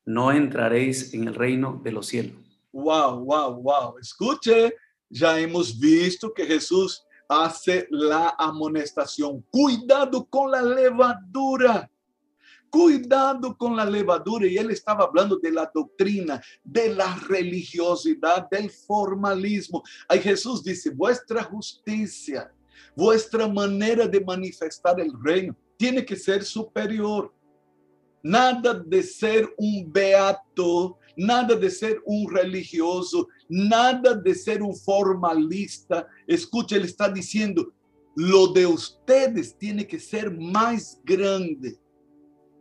no 0.05 0.31
entraréis 0.31 1.13
en 1.13 1.27
el 1.27 1.35
reino 1.35 1.81
de 1.83 1.91
los 1.91 2.07
cielos. 2.07 2.37
Wow, 2.71 3.25
wow, 3.25 3.61
wow. 3.61 3.97
Escuche, 3.99 4.73
ya 5.09 5.39
hemos 5.39 5.77
visto 5.77 6.33
que 6.33 6.45
Jesús 6.45 7.03
hace 7.27 7.87
la 7.89 8.35
amonestación. 8.37 9.43
Cuidado 9.51 10.25
con 10.25 10.51
la 10.51 10.61
levadura. 10.61 11.89
Cuidado 12.69 13.57
con 13.57 13.75
la 13.75 13.85
levadura. 13.85 14.47
Y 14.47 14.57
él 14.57 14.71
estaba 14.71 15.05
hablando 15.05 15.37
de 15.37 15.51
la 15.51 15.69
doctrina, 15.73 16.41
de 16.63 16.93
la 16.93 17.15
religiosidad, 17.27 18.49
del 18.49 18.69
formalismo. 18.69 19.83
Ahí 20.07 20.19
Jesús 20.19 20.63
dice, 20.63 20.89
vuestra 20.89 21.43
justicia, 21.43 22.51
vuestra 22.95 23.47
manera 23.47 24.07
de 24.07 24.21
manifestar 24.21 24.99
el 24.99 25.11
reino 25.23 25.55
tiene 25.77 26.03
que 26.03 26.15
ser 26.15 26.43
superior. 26.43 27.33
Nada 28.23 28.73
de 28.73 29.03
ser 29.03 29.47
un 29.57 29.91
beato, 29.91 30.97
nada 31.17 31.55
de 31.55 31.69
ser 31.69 32.01
un 32.05 32.31
religioso, 32.31 33.27
nada 33.49 34.13
de 34.13 34.33
ser 34.35 34.61
un 34.61 34.75
formalista. 34.75 36.07
Escucha, 36.25 36.77
él 36.77 36.85
está 36.85 37.09
diciendo, 37.09 37.73
lo 38.15 38.47
de 38.47 38.65
ustedes 38.65 39.57
tiene 39.57 39.85
que 39.85 39.99
ser 39.99 40.31
más 40.31 41.01
grande. 41.03 41.77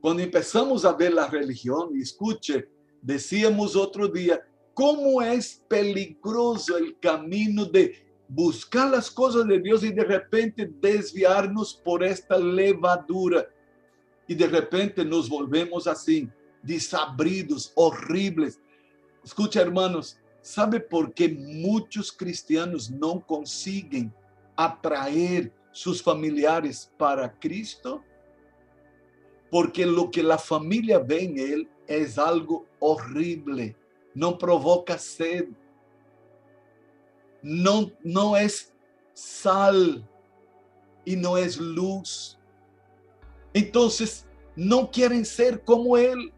Cuando 0.00 0.22
empezamos 0.22 0.84
a 0.84 0.92
ver 0.92 1.12
la 1.12 1.28
religión, 1.28 1.90
escuche, 2.00 2.68
decíamos 3.02 3.76
otro 3.76 4.08
día, 4.08 4.40
cómo 4.74 5.22
es 5.22 5.62
peligroso 5.68 6.76
el 6.76 6.98
camino 6.98 7.64
de 7.64 7.94
buscar 8.28 8.90
las 8.90 9.10
cosas 9.10 9.46
de 9.46 9.60
Dios 9.60 9.82
y 9.82 9.92
de 9.92 10.04
repente 10.04 10.70
desviarnos 10.80 11.74
por 11.74 12.04
esta 12.04 12.36
levadura. 12.38 13.46
Y 14.28 14.34
de 14.34 14.46
repente 14.46 15.04
nos 15.04 15.28
volvemos 15.28 15.86
así, 15.86 16.28
desabridos, 16.66 17.72
horribles. 17.74 18.60
Escucha, 19.24 19.62
hermanos, 19.62 20.18
¿Sabe 20.46 20.78
por 20.78 21.12
qué 21.12 21.28
muchos 21.28 22.12
cristianos 22.12 22.88
no 22.88 23.20
consiguen 23.26 24.14
atraer 24.54 25.52
sus 25.72 26.00
familiares 26.00 26.88
para 26.96 27.36
Cristo? 27.36 28.04
Porque 29.50 29.84
lo 29.84 30.08
que 30.08 30.22
la 30.22 30.38
familia 30.38 31.00
ve 31.00 31.24
en 31.24 31.38
él 31.40 31.68
es 31.88 32.16
algo 32.16 32.64
horrible, 32.78 33.74
no 34.14 34.38
provoca 34.38 34.96
sed, 34.98 35.48
no, 37.42 37.90
no 38.04 38.36
es 38.36 38.72
sal 39.14 40.08
y 41.04 41.16
no 41.16 41.36
es 41.36 41.58
luz. 41.58 42.38
Entonces, 43.52 44.28
no 44.54 44.92
quieren 44.92 45.24
ser 45.24 45.64
como 45.64 45.96
Él. 45.96 46.32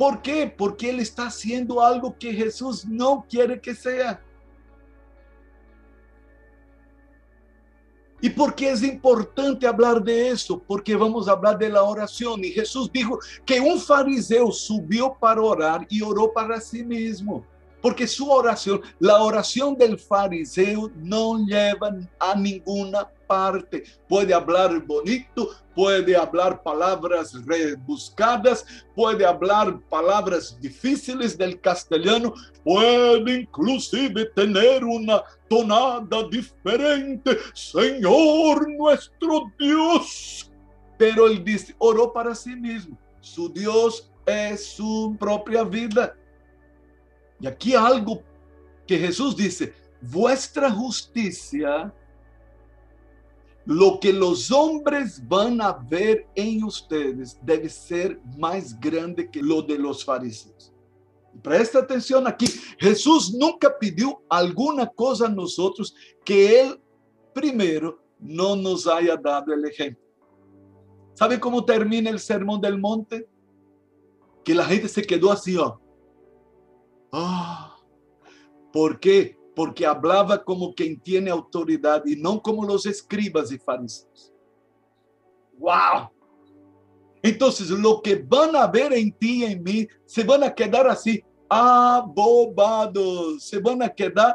¿Por 0.00 0.22
qué? 0.22 0.46
Porque 0.46 0.88
Él 0.88 0.98
está 0.98 1.26
haciendo 1.26 1.82
algo 1.82 2.16
que 2.18 2.32
Jesús 2.32 2.86
no 2.86 3.26
quiere 3.28 3.60
que 3.60 3.74
sea. 3.74 4.18
¿Y 8.18 8.30
por 8.30 8.54
qué 8.54 8.70
es 8.70 8.82
importante 8.82 9.66
hablar 9.66 10.02
de 10.02 10.30
eso? 10.30 10.58
Porque 10.58 10.96
vamos 10.96 11.28
a 11.28 11.32
hablar 11.32 11.58
de 11.58 11.68
la 11.68 11.82
oración. 11.82 12.42
Y 12.42 12.48
Jesús 12.48 12.90
dijo 12.90 13.18
que 13.44 13.60
un 13.60 13.78
fariseo 13.78 14.50
subió 14.50 15.14
para 15.20 15.42
orar 15.42 15.86
y 15.90 16.00
oró 16.00 16.32
para 16.32 16.58
sí 16.62 16.82
mismo. 16.82 17.44
Porque 17.82 18.06
su 18.06 18.30
oración, 18.30 18.80
la 18.98 19.22
oración 19.22 19.76
del 19.76 19.98
fariseo 19.98 20.90
no 20.96 21.44
lleva 21.46 21.96
a 22.18 22.34
ninguna 22.34 23.08
parte. 23.26 23.84
Puede 24.08 24.34
hablar 24.34 24.84
bonito, 24.84 25.50
puede 25.74 26.16
hablar 26.16 26.62
palabras 26.62 27.32
rebuscadas, 27.46 28.66
puede 28.94 29.24
hablar 29.24 29.78
palabras 29.88 30.58
difíciles 30.60 31.38
del 31.38 31.60
castellano, 31.60 32.34
puede 32.64 33.42
inclusive 33.42 34.26
tener 34.34 34.84
una 34.84 35.22
tonada 35.48 36.28
diferente. 36.30 37.38
Señor 37.54 38.68
nuestro 38.76 39.50
Dios. 39.58 40.50
Pero 40.98 41.28
él 41.28 41.42
dice, 41.42 41.74
oró 41.78 42.12
para 42.12 42.34
sí 42.34 42.54
mismo. 42.56 42.98
Su 43.20 43.48
Dios 43.48 44.10
es 44.26 44.66
su 44.66 45.16
propia 45.18 45.62
vida. 45.64 46.14
Y 47.40 47.46
aquí 47.46 47.74
algo 47.74 48.22
que 48.86 48.98
Jesús 48.98 49.36
dice, 49.36 49.72
vuestra 50.00 50.70
justicia, 50.70 51.92
lo 53.64 54.00
que 54.00 54.12
los 54.12 54.50
hombres 54.50 55.26
van 55.28 55.60
a 55.60 55.72
ver 55.72 56.26
en 56.34 56.64
ustedes 56.64 57.38
debe 57.42 57.68
ser 57.68 58.20
más 58.36 58.78
grande 58.78 59.30
que 59.30 59.42
lo 59.42 59.62
de 59.62 59.78
los 59.78 60.04
fariseos. 60.04 60.72
Presta 61.42 61.78
atención 61.78 62.26
aquí, 62.26 62.46
Jesús 62.78 63.32
nunca 63.32 63.78
pidió 63.78 64.22
alguna 64.28 64.86
cosa 64.86 65.26
a 65.26 65.30
nosotros 65.30 65.94
que 66.24 66.60
Él 66.60 66.80
primero 67.32 68.02
no 68.18 68.56
nos 68.56 68.86
haya 68.86 69.16
dado 69.16 69.52
el 69.54 69.64
ejemplo. 69.64 70.04
¿Sabe 71.14 71.38
cómo 71.38 71.64
termina 71.64 72.10
el 72.10 72.18
sermón 72.18 72.60
del 72.60 72.78
monte? 72.78 73.28
Que 74.44 74.54
la 74.54 74.64
gente 74.64 74.88
se 74.88 75.02
quedó 75.02 75.30
así, 75.30 75.56
oh, 77.12 77.70
¿Por 78.72 79.00
qué? 79.00 79.36
Porque 79.54 79.84
hablaba 79.84 80.42
como 80.42 80.74
quien 80.74 81.00
tiene 81.00 81.30
autoridad 81.30 82.04
y 82.06 82.16
no 82.16 82.40
como 82.40 82.64
los 82.64 82.86
escribas 82.86 83.50
y 83.52 83.58
fariseos. 83.58 84.32
¡Wow! 85.58 86.10
Entonces, 87.22 87.68
lo 87.70 88.00
que 88.00 88.16
van 88.16 88.56
a 88.56 88.66
ver 88.66 88.92
en 88.92 89.12
ti 89.12 89.44
y 89.44 89.44
en 89.44 89.62
mí, 89.62 89.86
se 90.06 90.24
van 90.24 90.42
a 90.44 90.54
quedar 90.54 90.86
así, 90.88 91.22
abobados, 91.48 93.42
se 93.42 93.58
van 93.58 93.82
a 93.82 93.88
quedar, 93.88 94.34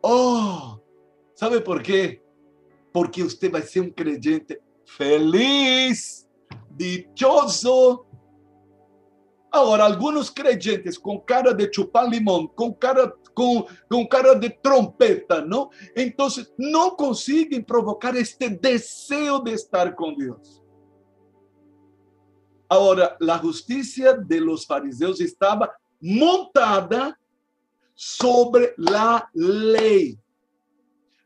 oh, 0.00 0.80
¿sabe 1.34 1.60
por 1.60 1.82
qué? 1.82 2.22
Porque 2.92 3.22
usted 3.22 3.52
va 3.52 3.58
a 3.58 3.62
ser 3.62 3.82
un 3.82 3.90
creyente 3.90 4.62
feliz, 4.84 6.26
dichoso, 6.70 8.06
Ahora, 9.50 9.86
algunos 9.86 10.30
creyentes 10.30 10.98
con 10.98 11.20
cara 11.20 11.52
de 11.52 11.70
chupar 11.70 12.08
limón, 12.08 12.48
con 12.48 12.74
cara, 12.74 13.14
con, 13.32 13.64
con 13.88 14.06
cara 14.06 14.34
de 14.34 14.50
trompeta, 14.50 15.40
¿no? 15.40 15.70
Entonces, 15.94 16.52
no 16.58 16.94
consiguen 16.94 17.64
provocar 17.64 18.16
este 18.16 18.50
deseo 18.50 19.40
de 19.40 19.52
estar 19.52 19.94
con 19.94 20.14
Dios. 20.16 20.62
Ahora, 22.68 23.16
la 23.20 23.38
justicia 23.38 24.12
de 24.12 24.40
los 24.40 24.66
fariseos 24.66 25.20
estaba 25.20 25.72
montada 26.00 27.18
sobre 27.94 28.74
la 28.76 29.28
ley 29.32 30.18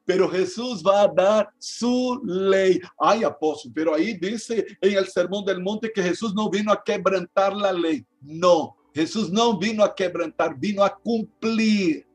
pero 0.04 0.28
Jesús 0.28 0.82
va 0.84 1.02
a 1.02 1.08
dar 1.08 1.50
su 1.58 2.20
ley. 2.24 2.80
Ay, 2.98 3.24
apóstol, 3.24 3.72
pero 3.74 3.94
ahí 3.94 4.14
dice 4.14 4.66
en 4.80 4.96
el 4.96 5.06
Sermón 5.08 5.44
del 5.44 5.60
Monte 5.60 5.92
que 5.92 6.02
Jesús 6.02 6.34
no 6.34 6.50
vino 6.50 6.72
a 6.72 6.82
quebrantar 6.82 7.54
la 7.54 7.72
ley. 7.72 8.04
No, 8.20 8.76
Jesús 8.94 9.30
no 9.30 9.58
vino 9.58 9.84
a 9.84 9.94
quebrantar, 9.94 10.58
vino 10.58 10.82
a 10.82 10.94
cumplir. 10.94 12.06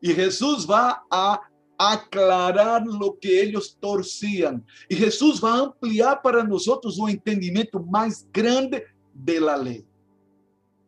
Y 0.00 0.12
Jesús 0.12 0.66
va 0.68 1.04
a 1.10 1.40
aclarar 1.78 2.84
lo 2.86 3.18
que 3.18 3.42
ellos 3.42 3.76
torcían. 3.78 4.64
Y 4.88 4.96
Jesús 4.96 5.42
va 5.42 5.54
a 5.54 5.60
ampliar 5.60 6.22
para 6.22 6.42
nosotros 6.42 6.98
un 6.98 7.10
entendimiento 7.10 7.80
más 7.80 8.26
grande 8.32 8.84
de 9.12 9.40
la 9.40 9.56
ley. 9.56 9.84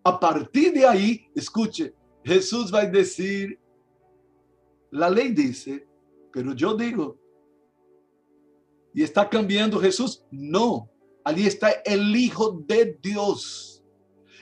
A 0.03 0.19
partir 0.19 0.73
de 0.73 0.87
ahí, 0.87 1.27
escuche, 1.35 1.95
Jesús 2.25 2.73
va 2.73 2.81
a 2.81 2.87
decir, 2.87 3.59
la 4.91 5.11
ley 5.11 5.33
dice 5.33 5.87
pero 6.35 6.53
yo 6.53 6.75
digo, 6.75 7.17
¿y 8.93 9.05
está 9.05 9.31
cambiando 9.31 9.79
Jesús? 9.79 10.25
No, 10.33 10.91
allí 11.25 11.47
está 11.47 11.71
el 11.85 12.15
Hijo 12.17 12.61
de 12.67 12.99
Dios. 13.01 13.85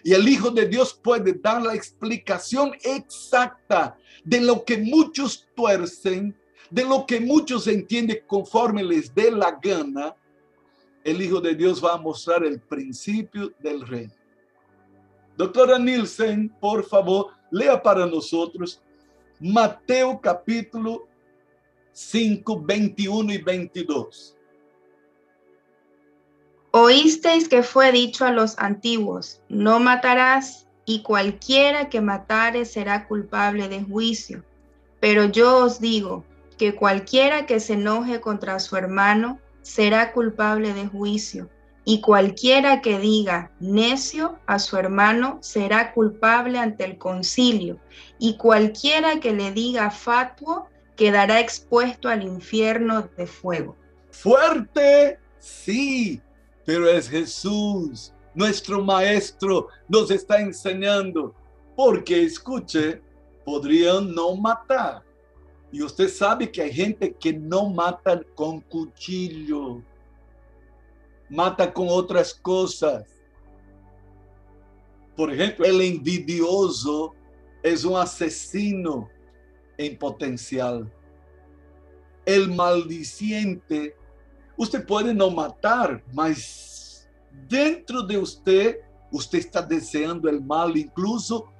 Y 0.02 0.14
el 0.14 0.26
Hijo 0.26 0.50
de 0.50 0.66
Dios 0.66 0.94
puede 0.94 1.34
dar 1.34 1.60
la 1.60 1.74
explicación 1.74 2.72
exacta 2.82 3.94
de 4.24 4.40
lo 4.40 4.64
que 4.64 4.78
muchos 4.78 5.46
tuercen, 5.54 6.34
de 6.70 6.82
lo 6.82 7.04
que 7.04 7.20
muchos 7.20 7.66
entienden 7.66 8.24
conforme 8.26 8.82
les 8.82 9.14
dé 9.14 9.30
la 9.30 9.58
gana. 9.62 10.16
El 11.04 11.20
Hijo 11.20 11.42
de 11.42 11.54
Dios 11.54 11.84
va 11.84 11.92
a 11.92 11.98
mostrar 11.98 12.42
el 12.42 12.58
principio 12.58 13.52
del 13.60 13.86
reino. 13.86 14.14
Doctora 15.36 15.78
Nielsen, 15.78 16.48
por 16.58 16.84
favor, 16.84 17.32
lea 17.50 17.82
para 17.82 18.06
nosotros 18.06 18.82
Mateo 19.44 20.20
capítulo 20.20 21.08
5, 21.92 22.62
21 22.62 23.34
y 23.34 23.38
22. 23.38 24.36
Oísteis 26.70 27.48
que 27.48 27.62
fue 27.62 27.92
dicho 27.92 28.24
a 28.24 28.30
los 28.30 28.58
antiguos, 28.58 29.42
no 29.50 29.78
matarás, 29.78 30.66
y 30.86 31.02
cualquiera 31.02 31.90
que 31.90 32.00
matare 32.00 32.64
será 32.64 33.06
culpable 33.06 33.68
de 33.68 33.82
juicio. 33.82 34.42
Pero 35.00 35.26
yo 35.26 35.58
os 35.58 35.80
digo 35.80 36.24
que 36.56 36.74
cualquiera 36.74 37.44
que 37.44 37.60
se 37.60 37.74
enoje 37.74 38.20
contra 38.20 38.58
su 38.58 38.76
hermano 38.76 39.38
será 39.60 40.12
culpable 40.12 40.72
de 40.72 40.86
juicio, 40.86 41.50
y 41.84 42.00
cualquiera 42.00 42.80
que 42.80 42.98
diga 42.98 43.50
necio 43.60 44.38
a 44.46 44.58
su 44.58 44.76
hermano 44.76 45.38
será 45.42 45.92
culpable 45.92 46.58
ante 46.58 46.84
el 46.84 46.96
concilio, 46.96 47.78
y 48.18 48.38
cualquiera 48.38 49.20
que 49.20 49.34
le 49.34 49.52
diga 49.52 49.90
fatuo 49.90 50.68
quedará 50.96 51.40
expuesto 51.40 52.08
al 52.08 52.22
infierno 52.22 53.08
de 53.16 53.26
fuego. 53.26 53.76
Fuerte, 54.10 55.18
sí, 55.38 56.20
pero 56.64 56.88
es 56.88 57.08
Jesús, 57.08 58.12
nuestro 58.34 58.82
maestro, 58.82 59.68
nos 59.88 60.10
está 60.10 60.40
enseñando. 60.40 61.34
Porque, 61.74 62.22
escuche, 62.22 63.00
podrían 63.44 64.14
no 64.14 64.36
matar. 64.36 65.02
Y 65.72 65.82
usted 65.82 66.08
sabe 66.08 66.50
que 66.50 66.62
hay 66.62 66.72
gente 66.72 67.14
que 67.14 67.32
no 67.32 67.70
mata 67.70 68.20
con 68.34 68.60
cuchillo, 68.60 69.80
mata 71.30 71.72
con 71.72 71.86
otras 71.88 72.34
cosas. 72.34 73.04
Por 75.16 75.32
ejemplo, 75.32 75.64
el 75.64 75.80
envidioso 75.80 77.14
es 77.62 77.84
un 77.84 77.96
asesino 77.96 79.08
en 79.78 79.98
potencial. 79.98 80.92
El 82.24 82.54
maldiciente, 82.54 83.96
usted 84.56 84.86
puede 84.86 85.12
no 85.12 85.30
matar, 85.30 86.04
mas 86.12 87.08
dentro 87.48 88.02
de 88.02 88.18
usted, 88.18 88.78
usted 89.10 89.38
está 89.38 89.62
deseando 89.62 90.28
el 90.28 90.42
mal, 90.42 90.76
incluso 90.76 91.52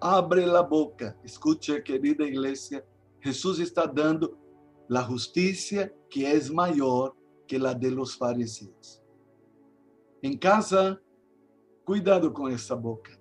abre 0.00 0.46
la 0.46 0.62
boca. 0.62 1.16
Escuche, 1.24 1.82
querida 1.82 2.24
iglesia, 2.24 2.84
Jesús 3.20 3.60
está 3.60 3.86
dando 3.86 4.36
la 4.88 5.02
justicia 5.02 5.92
que 6.10 6.30
es 6.30 6.50
mayor 6.50 7.14
que 7.46 7.58
la 7.58 7.74
de 7.74 7.90
los 7.90 8.16
fariseos. 8.16 9.02
En 10.20 10.36
casa, 10.36 11.00
cuidado 11.84 12.32
con 12.32 12.52
esa 12.52 12.74
boca. 12.74 13.18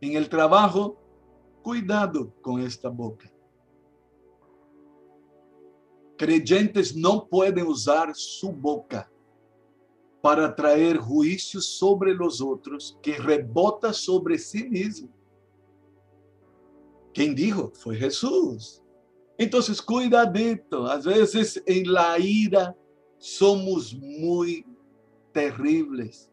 en 0.00 0.14
el 0.14 0.28
trabajo, 0.28 0.98
cuidado 1.66 2.32
con 2.40 2.60
esta 2.60 2.88
boca. 2.88 3.28
Creyentes 6.16 6.94
no 6.94 7.26
pueden 7.26 7.66
usar 7.66 8.14
su 8.14 8.52
boca 8.52 9.10
para 10.22 10.54
traer 10.54 10.96
juicio 10.96 11.60
sobre 11.60 12.14
los 12.14 12.40
otros 12.40 12.96
que 13.02 13.18
rebota 13.18 13.92
sobre 13.92 14.38
sí 14.38 14.62
mismo. 14.68 15.08
¿Quién 17.12 17.34
dijo? 17.34 17.72
Fue 17.74 17.96
Jesús. 17.96 18.80
Entonces, 19.36 19.82
cuidadito. 19.82 20.86
A 20.86 20.98
veces 20.98 21.60
en 21.66 21.92
la 21.92 22.16
ira 22.16 22.76
somos 23.18 23.92
muy 23.92 24.64
terribles. 25.32 26.30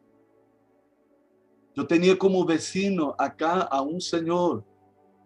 Yo 1.76 1.88
tenía 1.88 2.16
como 2.20 2.46
vecino 2.46 3.16
acá 3.18 3.62
a 3.62 3.82
un 3.82 4.00
señor 4.00 4.64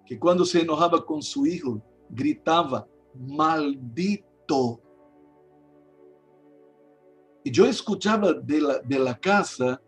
que 0.08 0.18
cuando 0.18 0.46
se 0.46 0.62
enojaba 0.62 1.06
con 1.06 1.22
su 1.22 1.46
hijo 1.46 1.82
gritaba, 2.10 2.88
maldito. 3.14 4.82
Y 7.44 7.52
yo 7.52 7.66
escuchaba 7.66 8.34
de 8.34 8.62
la, 8.62 8.80
de 8.80 9.00
la 9.00 9.18
casa 9.20 9.82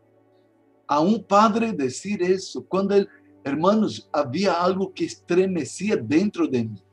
a 0.86 1.00
un 1.00 1.24
padre 1.24 1.72
decir 1.72 2.22
eso, 2.22 2.66
cuando 2.66 2.96
hermanos, 3.44 4.10
había 4.12 4.62
algo 4.62 4.94
que 4.94 5.06
estremecía 5.06 5.96
dentro 5.96 6.48
de 6.48 6.66
mí. 6.66 6.84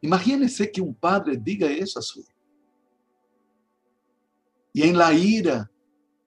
Imagínense 0.00 0.70
que 0.70 0.80
un 0.80 0.94
padre 0.94 1.36
diga 1.36 1.68
eso 1.68 1.98
a 1.98 2.02
su 2.02 2.20
hijo. 2.20 2.32
Y 4.72 4.82
en 4.82 4.96
la 4.96 5.12
ira, 5.12 5.70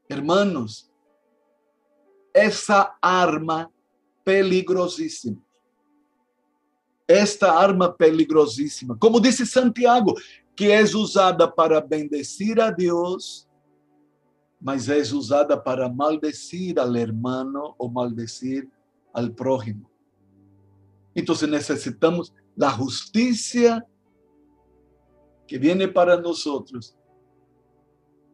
hermanos, 0.08 0.92
esa 2.34 2.98
arma 3.00 3.72
peligrosísima. 4.30 5.42
Esta 7.08 7.60
arma 7.60 7.96
peligrosísima, 7.96 8.96
como 9.00 9.20
dice 9.20 9.44
Santiago, 9.44 10.13
que 10.56 10.78
es 10.80 10.94
usada 10.94 11.52
para 11.52 11.82
bendecir 11.82 12.62
a 12.62 12.72
Dios, 12.72 13.48
mas 14.62 14.88
es 14.88 15.12
usada 15.12 15.63
para 15.63 15.89
maldecir 15.89 16.80
al 16.80 16.96
hermano 16.96 17.74
o 17.80 17.89
maldecir 17.89 18.70
al 19.13 19.34
prójimo. 19.34 19.89
Entonces 21.15 21.50
necesitamos 21.50 22.32
la 22.56 22.70
justicia 22.70 23.84
que 25.48 25.58
viene 25.58 25.88
para 25.88 26.22
nosotros 26.22 26.96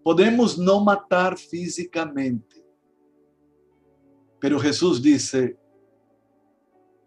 Podemos 0.06 0.56
no 0.56 0.84
matar 0.84 1.36
físicamente, 1.36 2.64
pero 4.40 4.60
Jesús 4.60 5.02
dice, 5.02 5.58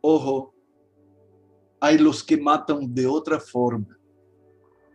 ojo, 0.00 0.54
hay 1.80 1.98
los 1.98 2.22
que 2.22 2.37
matan 2.37 2.92
de 2.92 3.06
otra 3.06 3.38
forma. 3.38 3.98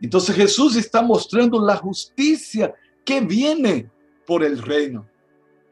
Entonces 0.01 0.35
Jesús 0.35 0.75
está 0.75 1.01
mostrando 1.01 1.65
la 1.65 1.77
justicia 1.77 2.73
que 3.05 3.21
viene 3.21 3.89
por 4.25 4.43
el 4.43 4.61
reino 4.61 5.07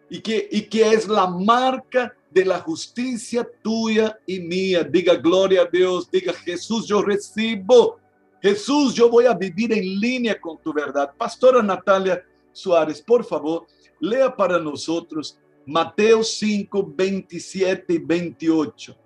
y 0.09 0.21
que, 0.21 0.47
y 0.51 0.61
que 0.63 0.89
es 0.91 1.07
la 1.07 1.27
marca 1.27 2.15
de 2.29 2.45
la 2.45 2.59
justicia 2.59 3.47
tuya 3.61 4.17
y 4.25 4.39
mía. 4.39 4.83
Diga 4.83 5.15
gloria 5.15 5.63
a 5.63 5.65
Dios, 5.65 6.09
diga 6.09 6.33
Jesús, 6.33 6.87
yo 6.87 7.01
recibo 7.01 7.99
Jesús, 8.41 8.95
yo 8.95 9.09
voy 9.09 9.25
a 9.25 9.35
vivir 9.35 9.71
en 9.71 9.99
línea 9.99 10.39
con 10.39 10.57
tu 10.57 10.73
verdad. 10.73 11.13
Pastora 11.15 11.61
Natalia 11.61 12.23
Suárez, 12.51 13.01
por 13.01 13.23
favor, 13.23 13.67
lea 13.99 14.35
para 14.35 14.59
nosotros 14.59 15.37
Mateo 15.65 16.23
5, 16.23 16.91
27 16.95 17.93
y 17.93 17.97
28. 17.99 18.97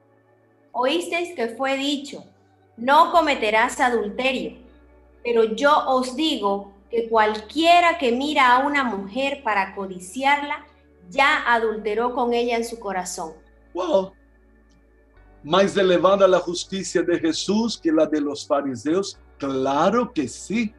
Oísteis 0.77 1.33
que 1.33 1.55
fue 1.55 1.77
dicho, 1.77 2.25
no 2.75 3.13
cometerás 3.13 3.79
adulterio, 3.79 4.57
pero 5.23 5.55
yo 5.55 5.71
os 5.87 6.17
digo 6.17 6.73
que 6.91 7.07
cualquiera 7.07 7.97
que 7.97 8.11
mira 8.11 8.53
a 8.53 8.67
una 8.67 8.83
mujer 8.83 9.41
para 9.41 9.73
codiciarla, 9.73 10.65
ya 11.09 11.49
adulteró 11.53 12.13
con 12.13 12.33
ella 12.33 12.57
en 12.57 12.65
su 12.65 12.77
corazón. 12.77 13.31
Wow. 13.73 14.11
Más 15.43 15.77
elevada 15.77 16.27
la 16.27 16.39
justicia 16.39 17.01
de 17.03 17.19
Jesús 17.19 17.79
que 17.81 17.89
la 17.89 18.05
de 18.05 18.19
los 18.19 18.45
fariseos 18.45 19.17
Claro 19.37 20.11
que 20.11 20.27
sí. 20.27 20.73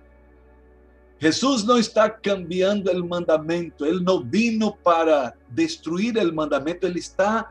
Jesús 1.18 1.64
no 1.64 1.78
está 1.78 2.18
cambiando 2.18 2.90
el 2.90 3.02
mandamiento, 3.02 3.86
Él 3.86 4.04
no 4.04 4.22
vino 4.22 4.76
para 4.82 5.34
destruir 5.48 6.18
el 6.18 6.34
mandamiento, 6.34 6.86
Él 6.86 6.98
está 6.98 7.50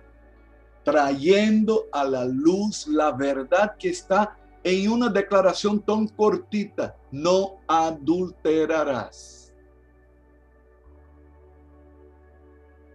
trayendo 0.85 1.87
a 1.91 2.05
la 2.05 2.23
luz 2.23 2.87
la 2.87 3.11
verdad 3.11 3.75
que 3.77 3.89
está 3.89 4.37
en 4.63 4.91
una 4.91 5.09
declaración 5.09 5.81
tan 5.81 6.07
cortita, 6.07 6.95
no 7.11 7.59
adulterarás. 7.67 9.53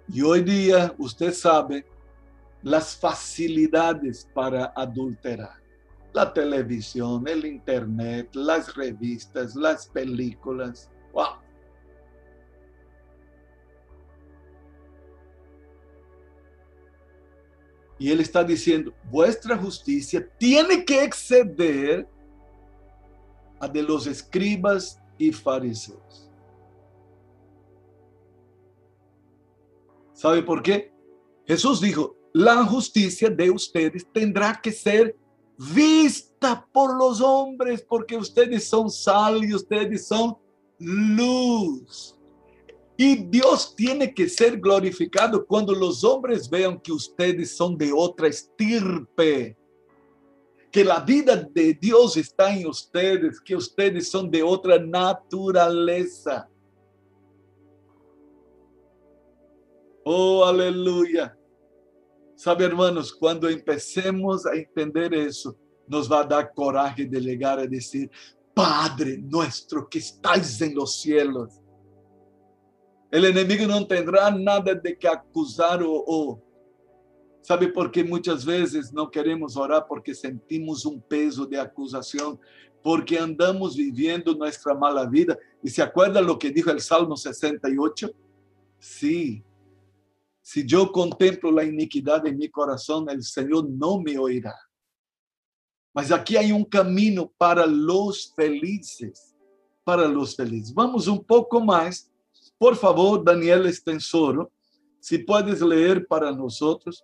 Y 0.08 0.22
hoy 0.22 0.42
día 0.42 0.94
usted 0.98 1.32
sabe 1.32 1.84
las 2.62 2.96
facilidades 2.96 4.28
para 4.34 4.72
adulterar 4.74 5.60
la 6.12 6.32
televisión, 6.32 7.26
el 7.28 7.44
internet, 7.44 8.30
las 8.34 8.74
revistas, 8.74 9.54
las 9.54 9.86
películas. 9.86 10.90
¡Wow! 11.12 11.49
Y 18.00 18.10
él 18.10 18.20
está 18.20 18.42
diciendo, 18.42 18.94
vuestra 19.10 19.58
justicia 19.58 20.26
tiene 20.38 20.86
que 20.86 21.04
exceder 21.04 22.08
a 23.60 23.68
de 23.68 23.82
los 23.82 24.06
escribas 24.06 24.98
y 25.18 25.30
fariseos. 25.30 26.30
¿Sabe 30.14 30.42
por 30.42 30.62
qué? 30.62 30.94
Jesús 31.46 31.78
dijo, 31.78 32.16
la 32.32 32.64
justicia 32.64 33.28
de 33.28 33.50
ustedes 33.50 34.06
tendrá 34.10 34.58
que 34.62 34.72
ser 34.72 35.14
vista 35.58 36.66
por 36.72 36.96
los 36.96 37.20
hombres, 37.20 37.82
porque 37.82 38.16
ustedes 38.16 38.66
son 38.66 38.88
sal 38.88 39.44
y 39.44 39.52
ustedes 39.52 40.06
son 40.06 40.38
luz. 40.78 42.18
Y 43.02 43.16
Dios 43.16 43.74
tiene 43.74 44.12
que 44.12 44.28
ser 44.28 44.60
glorificado 44.60 45.46
cuando 45.46 45.74
los 45.74 46.04
hombres 46.04 46.50
vean 46.50 46.78
que 46.78 46.92
ustedes 46.92 47.56
son 47.56 47.78
de 47.78 47.90
otra 47.90 48.28
estirpe, 48.28 49.56
que 50.70 50.84
la 50.84 51.00
vida 51.00 51.34
de 51.50 51.72
Dios 51.72 52.18
está 52.18 52.54
en 52.54 52.66
ustedes, 52.66 53.40
que 53.40 53.56
ustedes 53.56 54.10
son 54.10 54.30
de 54.30 54.42
otra 54.42 54.78
naturaleza. 54.78 56.46
Oh, 60.04 60.44
aleluya. 60.44 61.34
Sabe, 62.34 62.66
hermanos, 62.66 63.14
cuando 63.14 63.48
empecemos 63.48 64.44
a 64.44 64.54
entender 64.54 65.14
eso, 65.14 65.56
nos 65.86 66.12
va 66.12 66.20
a 66.20 66.24
dar 66.24 66.52
coraje 66.52 67.06
de 67.06 67.18
llegar 67.18 67.60
a 67.60 67.66
decir, 67.66 68.10
Padre 68.52 69.16
nuestro 69.16 69.88
que 69.88 70.00
estáis 70.00 70.60
en 70.60 70.74
los 70.74 71.00
cielos. 71.00 71.59
El 73.10 73.24
enemigo 73.24 73.66
no 73.66 73.86
tendrá 73.86 74.30
nada 74.30 74.74
de 74.74 74.96
que 74.96 75.08
acusar 75.08 75.82
o, 75.82 76.04
o 76.06 76.42
¿Sabe 77.42 77.68
por 77.68 77.90
qué 77.90 78.04
muchas 78.04 78.44
veces 78.44 78.92
no 78.92 79.10
queremos 79.10 79.56
orar? 79.56 79.86
Porque 79.88 80.14
sentimos 80.14 80.84
un 80.84 81.00
peso 81.00 81.46
de 81.46 81.58
acusación, 81.58 82.38
porque 82.82 83.18
andamos 83.18 83.76
viviendo 83.76 84.34
nuestra 84.34 84.74
mala 84.74 85.06
vida. 85.06 85.38
¿Y 85.62 85.70
se 85.70 85.82
acuerda 85.82 86.20
lo 86.20 86.38
que 86.38 86.50
dijo 86.50 86.70
el 86.70 86.80
Salmo 86.80 87.16
68? 87.16 88.10
Sí, 88.78 89.42
si 90.42 90.66
yo 90.66 90.90
contemplo 90.92 91.50
la 91.50 91.64
iniquidad 91.64 92.26
en 92.26 92.36
mi 92.36 92.48
corazón, 92.48 93.08
el 93.08 93.22
Señor 93.22 93.68
no 93.68 94.00
me 94.00 94.18
oirá. 94.18 94.54
Mas 95.92 96.12
aquí 96.12 96.36
hay 96.36 96.52
un 96.52 96.64
camino 96.64 97.32
para 97.36 97.66
los 97.66 98.32
felices, 98.34 99.34
para 99.82 100.06
los 100.06 100.36
felices. 100.36 100.72
Vamos 100.72 101.08
un 101.08 101.24
poco 101.24 101.60
más. 101.60 102.10
Por 102.60 102.76
favor, 102.76 103.24
Daniel 103.24 103.66
Estensoro, 103.66 104.52
si 105.00 105.18
puedes 105.18 105.60
leer 105.60 106.06
para 106.06 106.30
nosotros. 106.30 107.02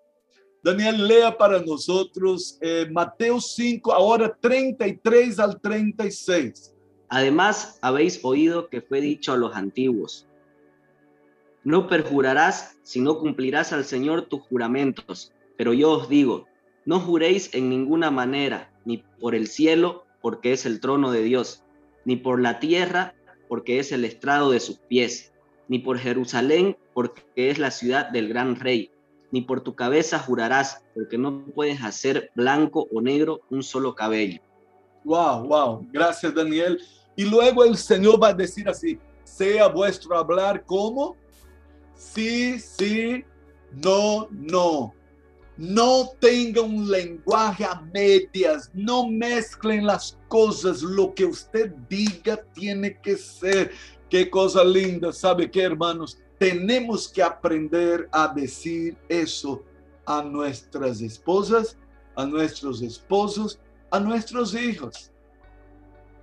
Daniel, 0.62 1.09
lea 1.09 1.37
para 1.37 1.61
nosotros 1.61 2.59
eh, 2.61 2.87
Mateo 2.92 3.40
5, 3.40 3.92
ahora 3.92 4.37
33 4.40 5.38
al 5.40 5.61
36. 5.61 6.75
Además, 7.09 7.79
habéis 7.83 8.21
oído 8.23 8.69
que 8.69 8.81
fue 8.83 9.01
dicho 9.01 9.33
a 9.33 9.37
los 9.37 9.55
antiguos 9.55 10.29
no 11.66 11.88
perjurarás, 11.88 12.79
sino 12.85 13.19
cumplirás 13.19 13.73
al 13.73 13.85
Señor 13.85 14.23
tus 14.23 14.40
juramentos. 14.42 15.33
Pero 15.57 15.73
yo 15.73 15.90
os 15.90 16.09
digo, 16.09 16.47
no 16.85 17.01
juréis 17.01 17.53
en 17.55 17.69
ninguna 17.69 18.12
manera, 18.12 18.73
ni 18.85 18.99
por 18.99 19.35
el 19.35 19.49
cielo, 19.49 20.07
porque 20.23 20.53
es 20.53 20.64
el 20.64 20.79
trono 20.79 21.11
de 21.11 21.25
Dios, 21.25 21.64
ni 22.05 22.14
por 22.14 22.40
la 22.40 22.61
tierra, 22.61 23.16
porque 23.49 23.81
es 23.81 23.90
el 23.90 24.05
estrado 24.05 24.53
de 24.53 24.61
sus 24.61 24.79
pies, 24.79 25.33
ni 25.68 25.79
por 25.79 25.98
Jerusalén, 25.98 26.76
porque 26.94 27.22
es 27.35 27.59
la 27.59 27.70
ciudad 27.70 28.11
del 28.11 28.29
gran 28.29 28.57
rey, 28.57 28.90
ni 29.33 29.40
por 29.40 29.61
tu 29.61 29.74
cabeza 29.74 30.18
jurarás, 30.18 30.85
porque 30.94 31.18
no 31.18 31.44
puedes 31.55 31.83
hacer 31.83 32.31
blanco 32.35 32.87
o 32.92 33.00
negro 33.00 33.40
un 33.50 33.62
solo 33.62 33.94
cabello. 33.94 34.40
Wow, 35.05 35.46
wow. 35.46 35.87
Gracias, 35.92 36.35
Daniel. 36.35 36.81
Y 37.16 37.24
luego 37.24 37.64
el 37.64 37.76
Señor 37.76 38.22
va 38.22 38.29
a 38.29 38.35
decir 38.35 38.68
así, 38.68 38.98
sea 39.24 39.68
vuestro 39.68 40.16
hablar 40.16 40.64
como 40.64 41.16
sí, 41.96 42.59
sí, 42.59 43.24
no, 43.83 44.29
no. 44.31 44.94
No 45.57 46.11
tenga 46.20 46.61
un 46.61 46.90
lenguaje 46.90 47.64
a 47.64 47.81
medias, 47.94 48.70
no 48.74 49.09
mezclen 49.09 49.87
las 49.87 50.18
cosas, 50.29 50.83
lo 50.83 51.14
que 51.14 51.24
usted 51.24 51.72
diga 51.88 52.37
tiene 52.52 53.00
que 53.00 53.16
ser. 53.16 53.72
Qué 54.09 54.31
cosa 54.31 54.62
linda, 54.64 55.12
¿sabe 55.12 55.51
qué, 55.51 55.62
hermanos? 55.62 56.19
Tenemos 56.38 57.09
que 57.09 57.23
aprender 57.23 58.09
a 58.12 58.29
decir 58.29 58.97
eso 59.09 59.62
a 60.05 60.23
nuestras 60.23 61.01
esposas, 61.01 61.77
a 62.14 62.25
nuestros 62.25 62.83
esposos, 62.83 63.59
a 63.90 63.99
nuestros 63.99 64.55
hijos. 64.55 65.11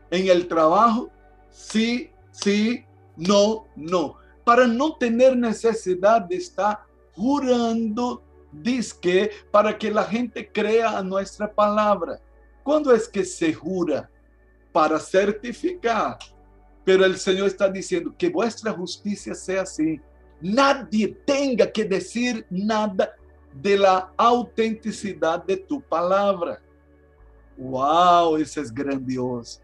En 0.10 0.28
el 0.28 0.48
trabajo, 0.48 1.10
sí, 1.50 2.10
sí, 2.32 2.86
no, 3.18 3.66
no. 3.76 4.16
Para 4.46 4.68
no 4.68 4.96
tener 4.96 5.36
necesidad 5.36 6.22
de 6.22 6.38
estar 6.38 6.86
jurando 7.14 8.24
disque 8.52 9.32
para 9.52 9.78
que 9.78 9.92
la 9.92 10.04
gente 10.04 10.50
crea 10.52 10.98
a 10.98 11.04
nuestra 11.04 11.52
palabra. 11.52 12.20
¿Cuándo 12.64 12.94
es 12.94 13.08
que 13.08 13.26
se 13.26 13.54
jura? 13.54 14.10
Para 14.72 15.00
certificar. 15.00 16.18
Pero 16.86 17.06
el 17.06 17.18
Señor 17.18 17.48
está 17.48 17.70
diciendo 17.70 18.14
que 18.18 18.30
vuestra 18.30 18.72
justicia 18.74 19.34
sea 19.34 19.62
así. 19.62 20.00
Nadie 20.42 21.08
tenga 21.26 21.72
que 21.72 21.86
decir 21.86 22.46
nada 22.50 23.16
de 23.54 23.78
la 23.78 24.12
autenticidad 24.18 25.44
de 25.44 25.58
tu 25.58 25.82
palabra. 25.82 26.62
Wow, 27.58 28.38
eso 28.38 28.62
es 28.62 28.74
grandioso. 28.74 29.62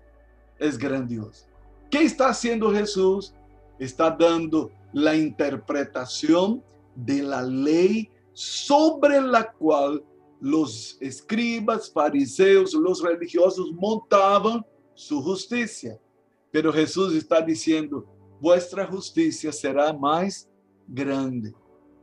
Es 0.58 0.78
grandioso. 0.78 1.46
¿Qué 1.90 2.04
está 2.04 2.30
haciendo 2.30 2.72
Jesús? 2.72 3.34
Está 3.80 4.12
dando 4.12 4.72
la 4.94 5.16
interpretación 5.16 6.64
de 6.96 7.24
la 7.24 7.42
ley 7.42 8.10
sobre 8.34 9.22
la 9.22 9.52
cual 9.52 10.04
los 10.40 10.98
escribas, 11.02 11.92
fariseos, 11.92 12.74
los 12.74 13.02
religiosos 13.02 13.72
montaban 13.74 14.66
su 14.94 15.22
justicia. 15.22 16.00
Pero 16.52 16.72
Jesús 16.74 17.14
está 17.14 17.42
diciendo, 17.42 18.06
vuestra 18.40 18.86
justicia 18.88 19.52
será 19.52 19.94
más 19.94 20.50
grande. 20.88 21.54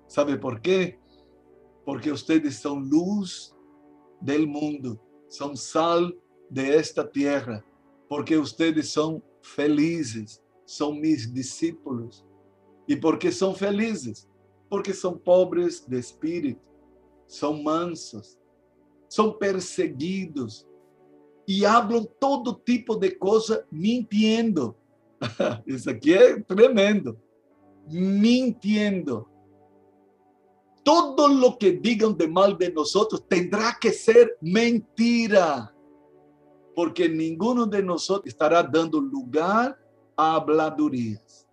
¿Sabe 0.06 0.36
por 0.36 0.60
qué? 0.60 0.98
Porque 1.84 2.12
ustedes 2.12 2.58
son 2.58 2.88
luz 2.88 3.54
del 4.20 4.46
mundo, 4.46 5.00
son 5.28 5.56
sal 5.56 6.16
de 6.48 6.76
esta 6.76 7.08
tierra, 7.10 7.64
porque 8.08 8.38
ustedes 8.38 8.90
son 8.90 9.22
felizes, 9.42 10.42
son 10.64 11.00
mis 11.00 11.32
discípulos. 11.32 12.24
¿Y 12.86 12.96
por 12.96 13.18
qué 13.18 13.32
son 13.32 13.54
felices? 13.54 14.28
porque 14.68 14.92
são 14.92 15.16
pobres 15.16 15.80
de 15.86 15.98
espírito, 15.98 16.60
são 17.26 17.62
mansos, 17.62 18.38
são 19.08 19.32
perseguidos 19.32 20.66
e 21.46 21.64
hablam 21.64 22.04
todo 22.18 22.54
tipo 22.54 22.96
de 22.96 23.10
coisa 23.12 23.66
mintiendo. 23.70 24.76
Isso 25.66 25.88
aqui 25.88 26.12
é 26.12 26.40
tremendo. 26.40 27.18
Mintiendo. 27.88 29.28
Todo 30.82 31.28
lo 31.28 31.56
que 31.56 31.72
digan 31.72 32.12
de 32.12 32.26
mal 32.26 32.56
de 32.56 32.70
nosotros 32.70 33.22
tendrá 33.28 33.74
que 33.74 33.92
ser 33.92 34.36
mentira, 34.40 35.74
porque 36.74 37.08
ninguno 37.08 37.66
de 37.66 37.82
nosotros 37.82 38.32
estará 38.32 38.62
dando 38.62 39.00
lugar 39.00 39.76
a 40.16 40.36
habladurías. 40.36 41.46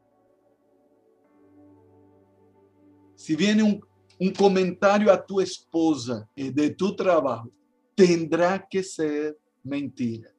Si 3.15 3.35
viene 3.35 3.63
un, 3.63 3.81
un 4.19 4.31
comentario 4.31 5.11
a 5.11 5.17
tu 5.17 5.39
esposa 5.39 6.29
de 6.35 6.69
tu 6.69 6.95
trabajo, 6.95 7.49
tendrá 7.95 8.59
que 8.59 8.83
ser 8.83 9.37
mentira. 9.63 10.29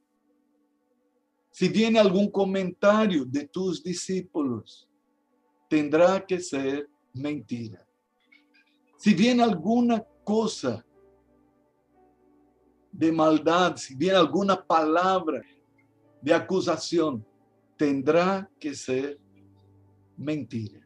Si 1.51 1.69
viene 1.69 1.99
algún 1.99 2.31
comentario 2.31 3.25
de 3.25 3.47
tus 3.47 3.83
discípulos, 3.83 4.89
tendrá 5.69 6.25
que 6.25 6.41
ser 6.41 6.89
mentira. 7.13 7.87
Si 8.97 9.15
viene 9.15 9.43
alguna 9.43 10.05
cosa 10.25 10.85
de 12.91 13.13
maldad, 13.13 13.77
si 13.77 13.95
viene 13.95 14.17
alguna 14.17 14.61
palabra 14.61 15.43
de 16.21 16.35
acusación, 16.35 17.25
tendrá 17.77 18.49
que 18.59 18.75
ser 18.75 19.19
mentira 20.17 20.85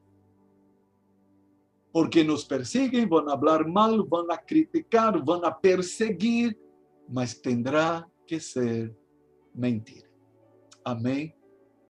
porque 1.98 2.22
nos 2.22 2.44
persiguen, 2.44 3.08
van 3.08 3.28
a 3.28 3.32
hablar 3.32 3.66
mal, 3.66 4.02
van 4.04 4.30
a 4.30 4.38
criticar, 4.38 5.20
van 5.24 5.44
a 5.44 5.58
perseguir, 5.58 6.56
mas 7.08 7.40
tendrá 7.40 8.08
que 8.28 8.38
ser 8.38 8.94
mentira. 9.54 10.06
Amém? 10.84 11.34